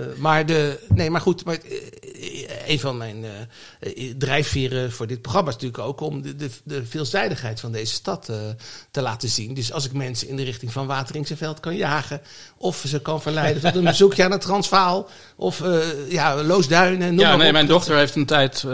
eh, 0.00 0.16
maar 0.18 0.46
de, 0.46 0.78
nee, 0.88 1.10
maar 1.10 1.20
goed, 1.20 1.44
maar, 1.44 1.54
eh, 1.54 2.11
een 2.66 2.80
van 2.80 2.96
mijn 2.96 3.24
eh, 3.24 3.30
eh, 4.08 4.14
drijfveren 4.18 4.92
voor 4.92 5.06
dit 5.06 5.22
programma 5.22 5.48
is 5.48 5.54
natuurlijk 5.54 5.82
ook 5.82 6.00
om 6.00 6.22
de, 6.22 6.36
de, 6.36 6.50
de 6.64 6.86
veelzijdigheid 6.86 7.60
van 7.60 7.72
deze 7.72 7.94
stad 7.94 8.28
eh, 8.28 8.36
te 8.90 9.02
laten 9.02 9.28
zien. 9.28 9.54
Dus 9.54 9.72
als 9.72 9.84
ik 9.84 9.92
mensen 9.92 10.28
in 10.28 10.36
de 10.36 10.42
richting 10.42 10.72
van 10.72 10.86
Wateringse 10.86 11.36
kan 11.60 11.76
jagen, 11.76 12.20
of 12.56 12.84
ze 12.86 13.00
kan 13.00 13.22
verleiden 13.22 13.62
tot 13.62 13.74
een 13.74 13.84
bezoekje 13.84 14.24
aan 14.24 14.30
het 14.30 14.40
Transvaal, 14.40 15.08
of 15.36 15.62
ja, 16.08 16.42
Loosduinen. 16.42 17.18
Ja, 17.18 17.36
nee, 17.36 17.46
op. 17.46 17.52
mijn 17.52 17.66
dochter 17.66 17.96
heeft 17.96 18.14
een 18.14 18.26
tijd 18.26 18.64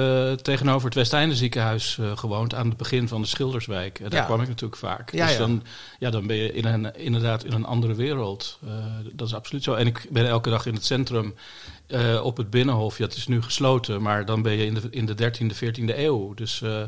tegenover 0.43 0.85
het 0.85 0.95
Westeinde 0.95 1.35
ziekenhuis 1.35 1.99
gewoond. 2.15 2.55
Aan 2.55 2.69
het 2.69 2.77
begin 2.77 3.09
van 3.09 3.21
de 3.23 3.29
Schilderswijk. 3.29 4.01
Daar 4.01 4.13
Ja. 4.13 4.25
kwam 4.25 4.41
ik 4.41 4.49
natuurlijk 4.49 4.81
vaak. 4.81 5.13
Ja, 5.13 5.25
dus 5.25 5.33
ja. 5.33 5.39
Dan, 5.39 5.63
ja, 5.99 6.11
dan 6.11 6.27
ben 6.27 6.37
je 6.37 6.53
in 6.53 6.65
een, 6.65 6.97
inderdaad 6.97 7.45
in 7.45 7.53
een 7.53 7.65
andere 7.65 7.95
wereld. 7.95 8.59
Dat 9.13 9.27
is 9.27 9.35
absoluut 9.35 9.63
zo. 9.65 9.75
En 9.75 9.87
ik 9.87 10.07
ben 10.11 10.27
elke 10.27 10.51
dag 10.51 10.67
in 10.67 10.75
het 10.75 10.85
centrum 10.85 11.35
eh, 11.89 12.25
op 12.25 12.37
het 12.37 12.51
Binnenhof. 12.51 12.99
Ja, 12.99 13.05
het 13.05 13.17
is 13.17 13.27
nu 13.27 13.43
gesloten, 13.43 14.03
maar 14.03 14.25
dan 14.25 14.43
ben 14.43 14.53
je 14.53 14.65
in 14.65 14.75
de, 14.75 14.83
in 14.91 15.07
de 15.07 15.15
13e, 15.15 15.55
14e 15.55 15.99
eeuw. 15.99 16.35
Dus 16.35 16.63
eh, 16.63 16.83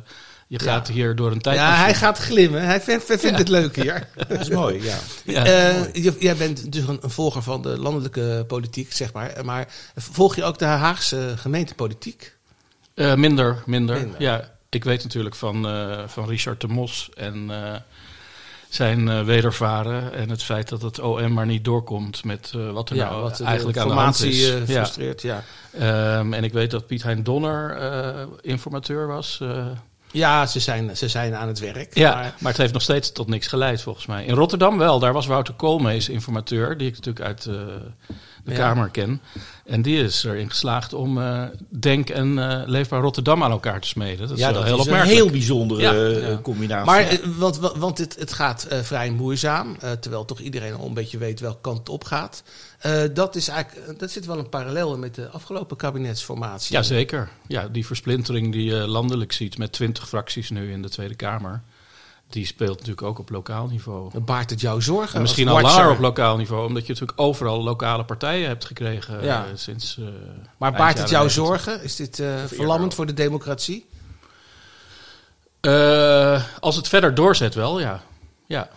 je 0.47 0.59
gaat 0.59 0.88
hier 0.88 1.16
door 1.16 1.33
een 1.33 1.40
tijd. 1.40 1.57
Ja, 1.57 1.75
hij 1.75 1.95
gaat 1.95 2.19
glimmen. 2.19 2.62
Hij 2.62 2.80
vindt, 2.80 3.04
vindt 3.04 3.38
het 3.38 3.49
leuk 3.49 3.76
hier. 3.76 4.09
Dat 4.28 4.40
is 4.40 4.49
mooi, 4.49 4.83
ja. 4.83 4.99
Ja. 5.25 5.45
Eh, 5.45 6.04
jij 6.21 6.37
bent 6.37 6.73
dus 6.73 6.87
een, 6.87 6.99
een 7.00 7.11
volger 7.11 7.42
van 7.42 7.62
de 7.62 7.78
landelijke 7.78 8.45
politiek, 8.47 8.92
zeg 8.92 9.12
maar. 9.12 9.45
Maar 9.45 9.69
volg 9.97 10.37
je 10.37 10.45
ook 10.45 10.59
de 10.59 10.64
Haagse 10.64 11.35
gemeentepolitiek? 11.37 12.38
Minder, 12.95 13.16
minder, 13.66 13.97
Minder. 13.97 14.21
Ja, 14.21 14.50
ik 14.69 14.85
weet 14.85 15.02
natuurlijk 15.02 15.35
van, 15.35 15.66
van 16.09 16.28
Richard 16.28 16.61
de 16.61 16.69
Mos 16.69 17.11
en 17.14 17.50
zijn 18.71 19.09
eh, 19.09 19.23
wedervaren. 19.23 20.12
En 20.12 20.31
het 20.31 20.43
feit 20.43 20.69
dat 20.69 20.83
het 20.83 21.00
OM 21.00 21.33
maar 21.33 21.47
niet 21.47 21.65
doorkomt 21.65 22.25
met 22.25 22.53
eh, 22.57 22.71
wat 22.71 22.91
er 22.91 22.97
nou 22.97 23.23
wat 23.23 23.41
eigenlijk 23.41 23.79
aan 23.79 23.89
de 23.89 23.95
hand 23.95 24.23
is. 24.25 24.50
eh, 24.50 24.59
ja. 24.59 24.65
frustreert. 24.65 25.23
Ja. 25.23 25.43
Ehm, 25.79 26.33
en 26.33 26.45
ik 26.45 26.53
weet 26.53 26.71
dat 26.71 26.87
Piet 26.87 27.03
Hein 27.03 27.23
Donner 27.23 27.79
informateur 28.41 29.07
was. 29.07 29.43
ja, 30.11 30.47
ze 30.47 30.61
zijn, 30.61 30.97
ze 30.97 31.09
zijn 31.09 31.35
aan 31.35 31.49
het 31.49 31.59
werk. 31.59 31.95
ja, 31.97 32.15
Maar, 32.15 32.35
maar, 32.39 32.53
het 32.53 32.61
heeft 32.61 32.73
nog 32.73 32.83
steeds 32.83 33.12
tot 33.12 33.29
niks 33.29 33.47
geleid 33.47 33.83
volgens 33.83 34.07
mij. 34.07 34.25
In 34.25 34.35
Rotterdam 34.35 34.79
wel, 34.79 34.99
daar 34.99 35.12
was 35.12 35.27
Wouter 35.27 35.55
Koolmees 35.55 36.09
informateur, 36.09 36.77
die 36.77 36.89
ik 36.89 36.95
natuurlijk 36.95 37.27
uit 37.27 37.49
de 38.44 38.50
Ja. 38.50 38.56
Kamer 38.56 38.88
ken. 38.90 39.20
En 39.64 39.82
die 39.82 40.02
is 40.02 40.25
erin 40.25 40.49
geslaagd 40.50 40.92
om 40.92 41.20
eh, 41.23 41.42
Denk 41.68 42.09
en 42.11 42.38
eh, 42.50 42.62
Leefbaar 42.66 43.00
Rotterdam 43.00 43.42
aan 43.44 43.50
elkaar 43.50 43.80
te 43.80 43.88
smeden. 43.88 44.18
Dat 44.28 44.30
is 44.30 44.38
ja, 44.44 44.52
dat 44.52 44.64
heel 44.64 44.78
is 44.80 44.87
een 44.87 45.00
heel 45.02 45.30
bijzondere 45.30 45.80
Ja. 45.82 45.92
eh, 45.94 46.28
Ja. 46.28 46.38
combinatie. 46.42 46.87
maar 46.87 47.20
want, 47.38 47.59
want- 47.59 47.99
het, 47.99 48.16
het 48.18 48.32
gaat 48.32 48.62
eh, 48.64 48.78
vrij 48.80 49.11
moeizaam, 49.11 49.76
terwijl 50.00 50.25
toch 50.25 50.38
iedereen 50.40 50.75
al 50.75 50.87
een 50.87 50.94
beetje 50.94 51.18
weet 51.18 51.40
welke 51.40 51.61
kant 51.61 51.78
het 51.78 51.88
op 51.88 52.04
gaat. 52.04 52.42
Eh, 52.78 53.02
dat, 53.14 53.37
is 53.37 53.49
eigenlijk, 53.49 53.99
dat 53.99 54.11
zit 54.11 54.26
wel 54.26 54.38
een 54.38 54.49
parallel 54.49 54.99
met 54.99 55.14
de 55.14 55.28
afgelopen 55.28 55.76
kabinetsformatie. 55.76 56.73
Jazeker. 56.76 57.28
Ja, 57.47 57.68
die 57.68 57.87
versplintering 57.87 58.52
die 58.52 58.64
je 58.64 58.75
landelijk 58.87 59.32
ziet 59.32 59.59
met 59.59 59.73
twintig 59.73 60.09
fracties 60.09 60.50
nu 60.50 60.73
in 60.73 60.82
de 60.82 60.88
Tweede 60.88 61.14
Kamer. 61.14 61.62
Die 62.31 62.47
speelt 62.47 62.79
natuurlijk 62.79 63.03
ook 63.07 63.19
op 63.19 63.31
lokaal 63.31 63.67
niveau. 63.67 64.11
Dan 64.13 64.25
baart 64.25 64.51
het 64.51 64.61
jou 64.61 64.83
zorgen? 64.83 65.15
En 65.15 65.21
misschien 65.21 65.49
al 65.49 65.61
langer 65.61 65.91
op 65.91 65.99
lokaal 65.99 66.37
niveau, 66.37 66.67
omdat 66.67 66.87
je 66.87 66.93
natuurlijk 66.93 67.21
overal 67.21 67.63
lokale 67.63 68.05
partijen 68.05 68.49
hebt 68.49 68.65
gekregen 68.65 69.25
Ja. 69.25 69.45
eh, 69.45 69.51
sinds. 69.55 69.99
eh, 69.99 70.05
Maar 70.57 70.73
baart 70.73 70.99
het 70.99 71.09
jou 71.11 71.29
jaren 71.29 71.43
90. 71.45 71.65
zorgen? 71.65 71.83
Is 71.85 71.97
dit 71.97 72.19
eh, 72.19 72.45
verlammend 72.47 72.95
voor 72.95 73.07
de 73.07 73.15
democratie? 73.15 73.87
Eh, 75.61 76.43
als 76.61 76.77
het 76.77 76.89
verder 76.89 77.15
doorzet, 77.15 77.55
wel, 77.55 77.81
ja. 77.81 78.03
ja. 78.47 78.69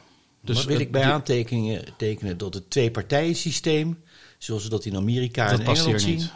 Dus 0.42 0.56
Dus 0.56 0.66
wil 0.66 0.80
ik 0.80 0.92
bij 0.92 1.02
die- 1.04 1.12
aantekenen 1.12 1.84
tekenen 1.98 2.38
dat 2.38 2.54
het 2.54 2.70
twee-partijen-systeem, 2.70 4.04
zoals 4.38 4.64
we 4.64 4.70
dat 4.70 4.86
in 4.86 4.96
Amerika 4.96 5.50
Dat 5.50 5.60
en 5.60 5.66
past 5.66 5.82
Engeland 5.86 6.04
hier 6.06 6.10
zien, 6.18 6.20
niet. 6.24 6.32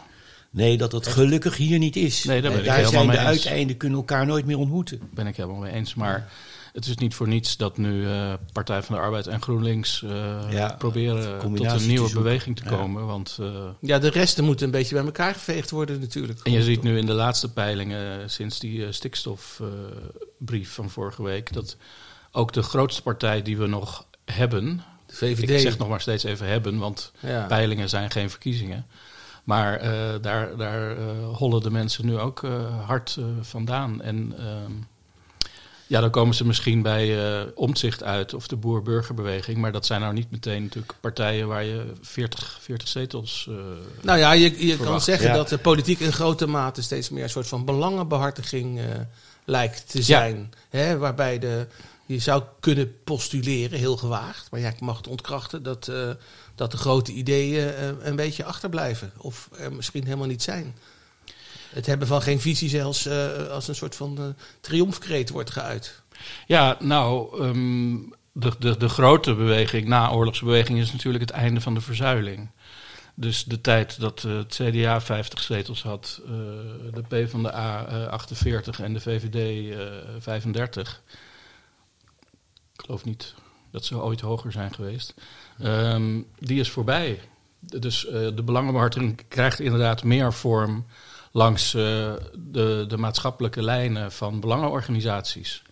nee, 0.50 0.76
dat 0.78 0.90
dat 0.90 1.06
gelukkig 1.06 1.56
hier 1.56 1.78
niet 1.78 1.96
is. 1.96 2.24
Nee, 2.24 2.40
daar 2.42 2.50
ben 2.50 2.60
ik 2.60 2.66
daar 2.66 2.76
helemaal 2.76 3.02
zijn 3.04 3.10
de 3.16 3.18
uiteinden 3.18 3.76
kunnen 3.76 3.98
elkaar 3.98 4.26
nooit 4.26 4.46
meer 4.46 4.58
ontmoeten. 4.58 5.00
ben 5.10 5.26
ik 5.26 5.36
helemaal 5.36 5.60
mee 5.60 5.72
eens. 5.72 5.94
Maar 5.94 6.32
het 6.72 6.86
is 6.86 6.96
niet 6.96 7.14
voor 7.14 7.28
niets 7.28 7.56
dat 7.56 7.76
nu 7.76 8.06
eh, 8.06 8.32
Partij 8.52 8.82
van 8.82 8.94
de 8.94 9.00
Arbeid 9.00 9.26
en 9.26 9.42
GroenLinks 9.42 10.02
eh, 10.02 10.10
Ja, 10.50 10.74
proberen 10.78 11.38
tot 11.40 11.60
een 11.80 11.86
nieuwe 11.86 12.12
beweging 12.12 12.56
te 12.56 12.64
Ja. 12.64 12.70
komen. 12.76 13.06
Want, 13.06 13.36
eh, 13.40 13.68
Ja, 13.80 13.98
de 13.98 14.10
resten 14.10 14.44
moeten 14.44 14.66
een 14.66 14.72
beetje 14.72 14.94
bij 14.94 15.04
elkaar 15.04 15.32
geveegd 15.34 15.70
worden 15.70 16.00
natuurlijk. 16.00 16.40
en 16.42 16.52
je 16.52 16.62
ziet 16.62 16.82
nu 16.82 16.98
in 16.98 17.06
de 17.06 17.12
laatste 17.12 17.52
peilingen, 17.52 18.30
sinds 18.30 18.58
die 18.58 18.84
eh, 18.86 18.92
stikstofbrief 18.92 20.72
van 20.74 20.90
vorige 20.90 21.22
week, 21.22 21.52
dat 21.52 21.76
ook 22.32 22.52
de 22.52 22.62
grootste 22.62 23.02
partij 23.02 23.42
die 23.42 23.56
we 23.58 23.66
nog 23.66 24.06
hebben, 24.24 24.82
De 25.06 25.14
VVD. 25.14 25.50
ik 25.50 25.58
zeg 25.58 25.78
nog 25.78 25.88
maar 25.88 26.00
steeds 26.00 26.24
even 26.24 26.46
hebben, 26.46 26.78
want 26.78 27.12
Ja. 27.20 27.46
peilingen 27.46 27.88
zijn 27.88 28.10
geen 28.10 28.30
verkiezingen. 28.30 28.86
Maar 29.44 29.76
eh, 29.76 29.90
daar, 30.20 30.56
daar 30.56 30.90
eh, 30.96 31.04
hollen 31.34 31.62
de 31.62 31.70
mensen 31.70 32.06
nu 32.06 32.18
ook 32.18 32.42
hard 32.86 33.18
vandaan. 33.40 34.02
En 34.02 34.34
ehm, 34.38 34.72
ja, 35.88 36.00
dan 36.00 36.10
komen 36.10 36.34
ze 36.34 36.44
misschien 36.44 36.82
bij 36.82 37.28
eh 37.40 37.46
omzicht 37.54 38.02
uit 38.02 38.34
of 38.34 38.46
de 38.46 38.56
boer-burgerbeweging. 38.56 39.58
Maar 39.58 39.72
dat 39.72 39.86
zijn 39.86 40.00
nou 40.00 40.12
niet 40.14 40.30
meteen 40.30 40.62
natuurlijk 40.62 40.94
partijen 41.00 41.48
waar 41.48 41.64
je 41.64 41.92
40, 42.00 42.58
40 42.60 42.88
zetels. 42.88 43.46
eh, 43.50 43.54
Nou 44.02 44.18
ja, 44.18 44.32
je, 44.32 44.66
je 44.66 44.76
kan 44.76 45.00
zeggen 45.00 45.28
Ja. 45.28 45.34
dat 45.34 45.48
de 45.48 45.58
politiek 45.58 46.00
in 46.00 46.12
grote 46.12 46.46
mate 46.46 46.82
steeds 46.82 47.10
meer 47.10 47.22
een 47.22 47.30
soort 47.30 47.46
van 47.48 47.64
belangenbehartiging 47.64 48.78
eh, 48.78 48.84
lijkt 49.44 49.90
te 49.90 50.02
zijn. 50.02 50.50
Hè, 50.68 50.98
waarbij 50.98 51.38
de, 51.38 51.66
je 52.06 52.18
zou 52.18 52.42
kunnen 52.60 52.94
postuleren, 53.04 53.78
heel 53.78 53.96
gewaagd, 53.96 54.50
maar 54.50 54.60
ja, 54.60 54.68
ik 54.68 54.80
mag 54.80 54.96
het 54.96 55.06
ontkrachten, 55.06 55.62
dat, 55.62 55.88
eh, 55.88 56.10
dat 56.54 56.70
de 56.70 56.76
grote 56.76 57.12
ideeën 57.12 57.72
een 58.06 58.16
beetje 58.16 58.44
achterblijven. 58.44 59.12
Of 59.16 59.48
er 59.58 59.72
misschien 59.72 60.04
helemaal 60.04 60.26
niet 60.26 60.42
zijn. 60.42 60.76
Het 61.70 61.86
hebben 61.86 62.08
van 62.08 62.22
geen 62.22 62.40
visie 62.40 62.68
zelfs 62.68 63.06
eh, 63.06 63.48
als 63.48 63.68
een 63.68 63.74
soort 63.74 63.94
van 63.94 64.18
eh, 64.18 64.24
triomfkreet 64.60 65.30
wordt 65.30 65.50
geuit. 65.50 66.02
Ja, 66.46 66.76
nou, 66.80 67.40
ehm, 67.42 67.96
de, 68.32 68.52
de, 68.58 68.76
de 68.76 68.88
grote 68.88 69.34
beweging, 69.34 69.86
naoorlogsbeweging, 69.86 70.78
is 70.78 70.92
natuurlijk 70.92 71.24
het 71.24 71.32
einde 71.32 71.60
van 71.60 71.74
de 71.74 71.80
verzuiling. 71.80 72.50
Dus 73.14 73.44
de 73.44 73.60
tijd 73.60 74.00
dat 74.00 74.24
eh, 74.24 74.36
het 74.36 74.60
CDA 74.62 75.00
50 75.00 75.42
zetels 75.42 75.82
had, 75.82 76.20
de 76.92 77.02
PvdA 77.08 77.86
eh 77.86 78.06
48 78.06 78.80
en 78.80 78.92
de 78.92 79.00
VVD 79.00 79.70
eh 79.76 79.86
35. 80.18 81.02
Ik 82.72 82.84
geloof 82.84 83.04
niet 83.04 83.34
dat 83.70 83.84
ze 83.84 84.02
ooit 84.02 84.20
hoger 84.20 84.52
zijn 84.52 84.74
geweest. 84.74 85.14
Ehm, 85.58 86.20
die 86.38 86.60
is 86.60 86.70
voorbij. 86.70 87.20
Dus 87.60 88.00
de 88.10 88.42
belangenbehartiging 88.44 89.22
krijgt 89.28 89.60
inderdaad 89.60 90.04
meer 90.04 90.32
vorm 90.32 90.86
langs 91.32 91.74
eh, 91.74 92.12
de, 92.34 92.84
de 92.88 92.96
maatschappelijke 92.96 93.62
lijnen 93.62 94.12
van 94.12 94.40
belangenorganisaties. 94.40 95.62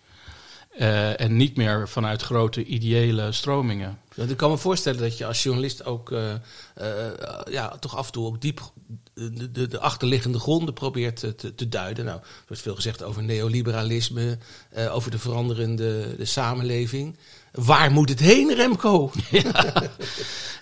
Eh, 0.77 1.21
en 1.21 1.35
niet 1.35 1.57
meer 1.57 1.89
vanuit 1.89 2.21
grote 2.21 2.63
ideële 2.63 3.31
stromingen. 3.31 3.99
Ik 4.15 4.37
kan 4.37 4.49
me 4.49 4.57
voorstellen 4.57 4.99
dat 4.99 5.17
je 5.17 5.25
als 5.25 5.43
journalist 5.43 5.85
ook 5.85 6.11
eh, 6.11 6.33
ja, 7.49 7.77
toch 7.79 7.95
af 7.95 8.05
en 8.05 8.11
toe 8.11 8.25
ook 8.25 8.41
diep 8.41 8.71
de, 9.13 9.51
de, 9.51 9.67
de 9.67 9.79
achterliggende 9.79 10.39
gronden 10.39 10.73
probeert 10.73 11.37
te, 11.37 11.55
te, 11.55 11.69
duiden. 11.69 12.05
Nou, 12.05 12.19
er 12.19 12.43
wordt 12.47 12.63
veel 12.63 12.75
gezegd 12.75 13.03
over 13.03 13.23
neoliberalisme, 13.23 14.37
over 14.89 15.11
de 15.11 15.19
veranderende 15.19 16.15
de 16.17 16.25
samenleving. 16.25 17.17
Waar 17.65 17.91
moet 17.91 18.09
het 18.09 18.19
heen, 18.19 18.53
Remco? 18.55 19.11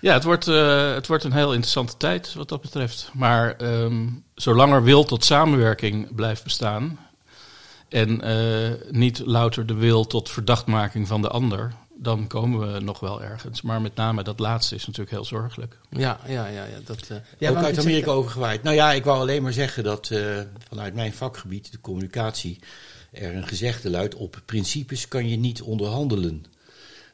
Ja, 0.01 0.13
het 0.13 0.23
wordt, 0.23 0.47
eh, 0.47 0.93
het 0.93 1.07
wordt 1.07 1.23
een 1.23 1.31
heel 1.33 1.51
interessante 1.51 1.97
tijd 1.97 2.33
wat 2.33 2.49
dat 2.49 2.61
betreft. 2.61 3.09
Maar 3.13 3.55
ehm, 3.55 4.07
zolang 4.35 4.73
er 4.73 4.83
wil 4.83 5.03
tot 5.03 5.25
samenwerking 5.25 6.15
blijft 6.15 6.43
bestaan. 6.43 6.99
en 7.89 8.21
eh, 8.21 8.71
niet 8.91 9.21
louter 9.25 9.65
de 9.65 9.73
wil 9.73 10.07
tot 10.07 10.29
verdachtmaking 10.29 11.07
van 11.07 11.21
de 11.21 11.29
ander. 11.29 11.73
dan 11.97 12.27
komen 12.27 12.73
we 12.73 12.79
nog 12.79 12.99
wel 12.99 13.23
ergens. 13.23 13.61
Maar 13.61 13.81
met 13.81 13.95
name 13.95 14.23
dat 14.23 14.39
laatste 14.39 14.75
is 14.75 14.85
natuurlijk 14.85 15.15
heel 15.15 15.25
zorgelijk. 15.25 15.77
Ja, 15.89 16.19
ja, 16.27 16.47
ja. 16.47 16.63
ja 16.63 16.77
dat, 16.85 17.07
eh, 17.07 17.17
ja, 17.37 17.49
ook 17.49 17.63
uit 17.63 17.79
Amerika 17.79 18.11
overgewaaid. 18.11 18.63
Nou 18.63 18.75
ja, 18.75 18.91
ik 18.91 19.03
wou 19.03 19.19
alleen 19.19 19.43
maar 19.43 19.53
zeggen 19.53 19.83
dat 19.83 20.09
eh, 20.09 20.39
vanuit 20.69 20.93
mijn 20.93 21.13
vakgebied, 21.13 21.71
de 21.71 21.81
communicatie, 21.81 22.59
er 23.11 23.35
een 23.35 23.47
gezegde 23.47 23.89
luidt: 23.89 24.15
op 24.15 24.41
principes 24.45 25.07
kan 25.07 25.29
je 25.29 25.37
niet 25.37 25.61
onderhandelen. 25.61 26.45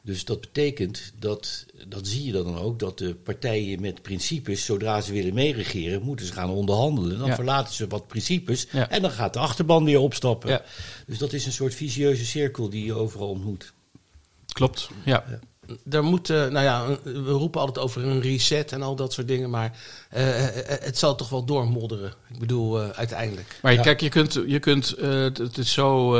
Dus 0.04 0.24
dat 0.24 0.40
betekent 0.40 1.12
dat, 1.18 1.66
dat 1.88 2.06
zie 2.06 2.24
je 2.24 2.32
dan 2.32 2.58
ook, 2.58 2.78
dat 2.78 2.98
de 2.98 3.14
partijen 3.14 3.80
met 3.80 4.02
principes, 4.02 4.64
zodra 4.64 5.00
ze 5.00 5.12
willen 5.12 5.34
meeregeren, 5.34 6.02
moeten 6.02 6.26
ze 6.26 6.32
gaan 6.32 6.50
onderhandelen. 6.50 7.18
Dan 7.18 7.28
Ja. 7.28 7.34
verlaten 7.34 7.74
ze 7.74 7.86
wat 7.86 8.06
principes 8.06 8.66
Ja. 8.72 8.88
en 8.90 9.02
dan 9.02 9.10
gaat 9.10 9.32
de 9.32 9.38
achterban 9.38 9.84
weer 9.84 9.98
opstappen. 9.98 10.50
Ja. 10.50 10.64
Dus 11.06 11.18
dat 11.18 11.32
is 11.32 11.46
een 11.46 11.52
soort 11.52 11.74
visieuze 11.74 12.24
cirkel 12.26 12.68
die 12.68 12.84
je 12.84 12.94
overal 12.94 13.28
ontmoet. 13.28 13.72
Klopt, 14.46 14.88
ja. 15.04 15.24
Er 15.90 16.04
moet, 16.04 16.28
nou 16.28 16.60
ja, 16.60 16.86
we 17.02 17.30
roepen 17.30 17.60
altijd 17.60 17.78
over 17.84 18.06
een 18.06 18.20
reset 18.20 18.72
en 18.72 18.82
al 18.82 18.96
dat 18.96 19.12
soort 19.12 19.28
dingen, 19.28 19.50
maar 19.50 19.72
eh, 20.10 20.46
eh, 20.48 20.58
eh, 20.58 20.84
het 20.84 20.98
zal 20.98 21.14
toch 21.14 21.28
wel 21.28 21.44
doormodderen. 21.44 22.12
Ik 22.32 22.38
bedoel, 22.38 22.80
uiteindelijk. 22.80 23.58
Maar 23.62 23.72
Ja. 23.72 23.82
kijk, 23.82 24.00
je 24.00 24.08
kunt, 24.08 24.38
je 24.46 24.58
kunt 24.58 24.94
het, 24.98 25.58
is 25.58 25.72
zo 25.72 26.10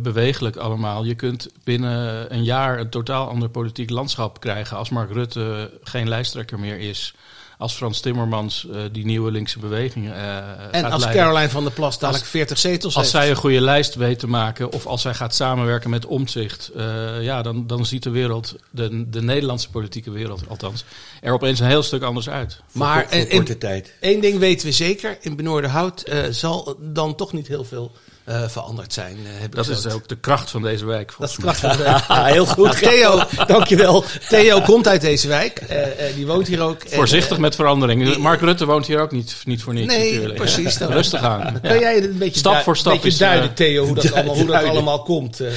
bewegelijk 0.00 0.56
allemaal. 0.56 1.04
Je 1.04 1.14
kunt 1.14 1.48
binnen 1.64 2.34
een 2.34 2.44
jaar 2.44 2.78
een 2.78 2.88
totaal 2.88 3.28
ander 3.28 3.48
politiek 3.48 3.90
landschap 3.90 4.40
krijgen 4.40 4.76
als 4.76 4.90
Mark 4.90 5.12
Rutte 5.12 5.70
geen 5.82 6.08
lijsttrekker 6.08 6.58
meer 6.58 6.78
is. 6.78 7.14
Als 7.62 7.74
Frans 7.74 8.00
Timmermans 8.00 8.66
eh, 8.68 8.80
die 8.92 9.04
nieuwe 9.04 9.30
linkse 9.30 9.58
beweging 9.58 10.10
eh 10.10 10.36
En 10.36 10.82
gaat 10.82 10.92
als 10.92 11.02
leiden. 11.02 11.22
Caroline 11.22 11.50
van 11.50 11.62
der 11.64 11.72
Plas 11.72 11.98
dadelijk 11.98 12.26
40 12.26 12.58
zetels 12.58 12.84
Als 12.84 12.94
heeft. 12.94 13.10
zij 13.10 13.30
een 13.30 13.36
goede 13.36 13.60
lijst 13.60 13.94
weet 13.94 14.18
te 14.18 14.26
maken, 14.26 14.72
of 14.72 14.86
als 14.86 15.02
zij 15.02 15.14
gaat 15.14 15.34
samenwerken 15.34 15.90
met 15.90 16.06
Omtzigt, 16.06 16.70
eh, 16.76 17.22
ja, 17.22 17.42
dan, 17.42 17.66
dan 17.66 17.86
ziet 17.86 18.02
de 18.02 18.10
wereld, 18.10 18.54
de, 18.70 19.10
de 19.10 19.22
Nederlandse 19.22 19.70
politieke 19.70 20.10
wereld 20.10 20.42
althans, 20.48 20.84
er 21.20 21.32
opeens 21.32 21.60
een 21.60 21.66
heel 21.66 21.82
stuk 21.82 22.02
anders 22.02 22.28
uit. 22.28 22.60
maar 22.72 23.00
voor, 23.08 23.18
voor 23.18 23.28
en- 23.30 23.36
korte 23.36 23.58
tijd. 23.58 23.92
één 24.00 24.20
ding 24.20 24.38
weten 24.38 24.66
we 24.66 24.72
zeker, 24.72 25.18
in 25.20 25.36
Benoordenhout 25.36 26.04
zal 26.30 26.76
dan 26.80 27.14
toch 27.14 27.32
niet 27.32 27.48
heel 27.48 27.64
veel 27.64 27.92
eh, 28.24 28.48
veranderd 28.48 28.92
zijn. 28.92 29.16
eh, 29.24 29.40
heb 29.40 29.54
Dat 29.54 29.68
is 29.68 29.86
ook 29.86 30.08
de 30.08 30.16
kracht 30.16 30.50
van 30.50 30.62
deze 30.62 30.84
wijk. 30.84 31.14
Dat 31.18 31.28
is 31.28 31.34
de 31.36 31.42
kracht 31.42 31.60
van 31.60 31.76
de 31.76 31.84
Ah, 31.84 32.24
heel 32.32 32.46
goed. 32.46 32.78
Theo, 32.78 33.22
Dankjewel. 33.46 34.04
Theo 34.28 34.60
komt 34.60 34.88
uit 34.88 35.00
deze 35.00 35.28
wijk. 35.28 35.58
eh, 35.58 36.08
eh, 36.08 36.14
die 36.14 36.26
woont 36.26 36.46
hier 36.46 36.60
ook. 36.60 36.82
Voorzichtig 36.86 37.38
met 37.38 37.54
verandering. 37.54 38.16
Mark 38.16 38.40
Rutte 38.40 38.64
woont 38.66 38.86
hier 38.86 39.00
ook 39.00 39.12
niet, 39.12 39.36
niet 39.44 39.62
voor 39.62 39.74
niks 39.74 39.94
Nee, 39.96 40.10
natuurlijk. 40.12 40.34
precies. 40.38 40.76
Dan- 40.78 40.92
Rustig 41.02 41.20
aan. 41.22 41.60
Kan 41.60 41.74
Ja. 41.74 41.80
jij 41.80 41.94
het 41.94 42.04
een 42.04 42.18
beetje, 42.18 42.38
Stap 42.38 42.62
voor 42.62 42.76
stap 42.76 42.92
beetje 42.92 43.08
is, 43.08 43.18
duiden, 43.18 43.54
Theo, 43.54 43.84
hoe 43.86 43.94
dat, 43.94 44.12
allemaal, 44.12 44.34
hoe 44.34 44.42
dat 44.44 44.48
duiden. 44.52 44.70
allemaal 44.72 45.02
komt? 45.02 45.40
eh? 45.40 45.50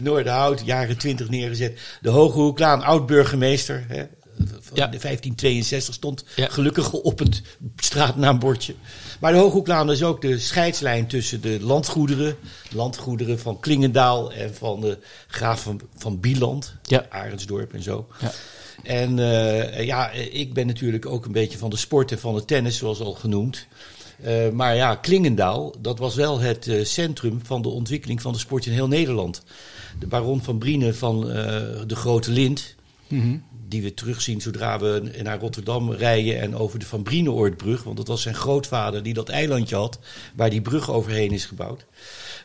Noorderhout, 0.00 0.62
jaren 0.64 0.96
20 0.98 1.28
neergezet. 1.28 1.78
De 2.00 2.10
Hoge 2.10 2.38
Hoeklaan, 2.38 2.82
oud-burgemeester. 2.82 3.84
Hè, 3.88 4.02
van 4.60 4.76
Ja. 4.76 4.86
de 4.86 4.98
1562 4.98 5.94
stond 5.94 6.24
Ja. 6.36 6.46
gelukkig 6.50 6.92
op 6.92 7.18
het 7.18 7.42
straatnaambordje. 7.76 8.74
Maar 9.20 9.32
de 9.32 9.38
Hoge 9.38 9.54
Hoeklaan 9.54 9.90
is 9.90 10.02
ook 10.02 10.20
de 10.20 10.38
scheidslijn 10.38 11.06
tussen 11.06 11.40
de 11.40 11.58
landgoederen. 11.60 12.36
Landgoederen 12.70 13.38
van 13.38 13.60
Klingendaal 13.60 14.32
en 14.32 14.54
van 14.54 14.80
de 14.80 14.98
graaf 15.26 15.62
van, 15.62 15.80
van 15.96 16.20
Bieland. 16.20 16.74
Ja. 16.82 17.06
Arendsdorp 17.08 17.72
en 17.72 17.82
zo. 17.82 18.06
Ja. 18.20 18.32
En 18.82 19.18
eh, 19.18 19.84
ja, 19.84 20.10
ik 20.10 20.54
ben 20.54 20.66
natuurlijk 20.66 21.06
ook 21.06 21.24
een 21.24 21.32
beetje 21.32 21.58
van 21.58 21.70
de 21.70 21.76
sport 21.76 22.12
en 22.12 22.18
van 22.18 22.34
de 22.34 22.44
tennis, 22.44 22.76
zoals 22.76 23.00
al 23.00 23.12
genoemd. 23.12 23.66
Eh, 24.22 24.48
maar 24.48 24.76
ja, 24.76 24.94
Klingendaal, 24.94 25.74
dat 25.80 25.98
was 25.98 26.14
wel 26.14 26.40
het 26.40 26.68
eh, 26.68 26.84
centrum 26.84 27.40
van 27.42 27.62
de 27.62 27.68
ontwikkeling 27.68 28.22
van 28.22 28.32
de 28.32 28.38
sport 28.38 28.66
in 28.66 28.72
heel 28.72 28.88
Nederland. 28.88 29.42
De 29.98 30.06
baron 30.06 30.42
van 30.42 30.58
Briene 30.58 30.94
van 30.94 31.20
de 31.86 31.96
Grote 31.96 32.30
Lint, 32.30 32.74
Mhm. 33.08 33.36
die 33.68 33.82
we 33.82 33.94
terugzien 33.94 34.40
zodra 34.40 34.78
we 34.78 35.20
naar 35.22 35.38
Rotterdam 35.38 35.92
rijden 35.92 36.40
en 36.40 36.56
over 36.56 36.78
de 36.78 36.86
Van 36.86 37.02
Brieneoordbrug. 37.02 37.82
Want 37.82 37.96
dat 37.96 38.06
was 38.08 38.22
zijn 38.22 38.34
grootvader 38.34 39.02
die 39.02 39.14
dat 39.14 39.28
eilandje 39.28 39.76
had, 39.76 39.98
waar 40.34 40.50
die 40.50 40.62
brug 40.62 40.90
overheen 40.90 41.30
is 41.30 41.44
gebouwd. 41.44 41.86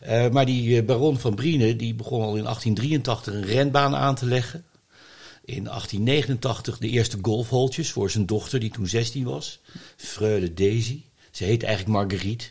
Eh, 0.02 0.30
maar 0.30 0.46
die 0.46 0.78
eh, 0.78 0.86
baron 0.86 1.20
van 1.20 1.36
Briene, 1.36 1.76
die 1.76 1.96
begon 1.96 2.22
al 2.22 2.36
in 2.36 2.44
1883 2.44 3.34
een 3.34 3.46
renbaan 3.46 3.96
aan 3.96 4.16
te 4.16 4.26
leggen. 4.26 4.64
In 5.46 5.64
1889 5.64 6.78
de 6.78 6.90
eerste 6.90 7.18
golfholtjes 7.22 7.92
voor 7.92 8.10
zijn 8.10 8.26
dochter, 8.26 8.60
die 8.60 8.72
toen 8.72 8.88
16 8.88 9.24
was. 9.24 9.60
Freule 9.96 10.54
Daisy. 10.54 11.02
Ze 11.32 11.44
heet 11.44 11.64
eigenlijk 11.64 11.98
Marguerite. 11.98 12.46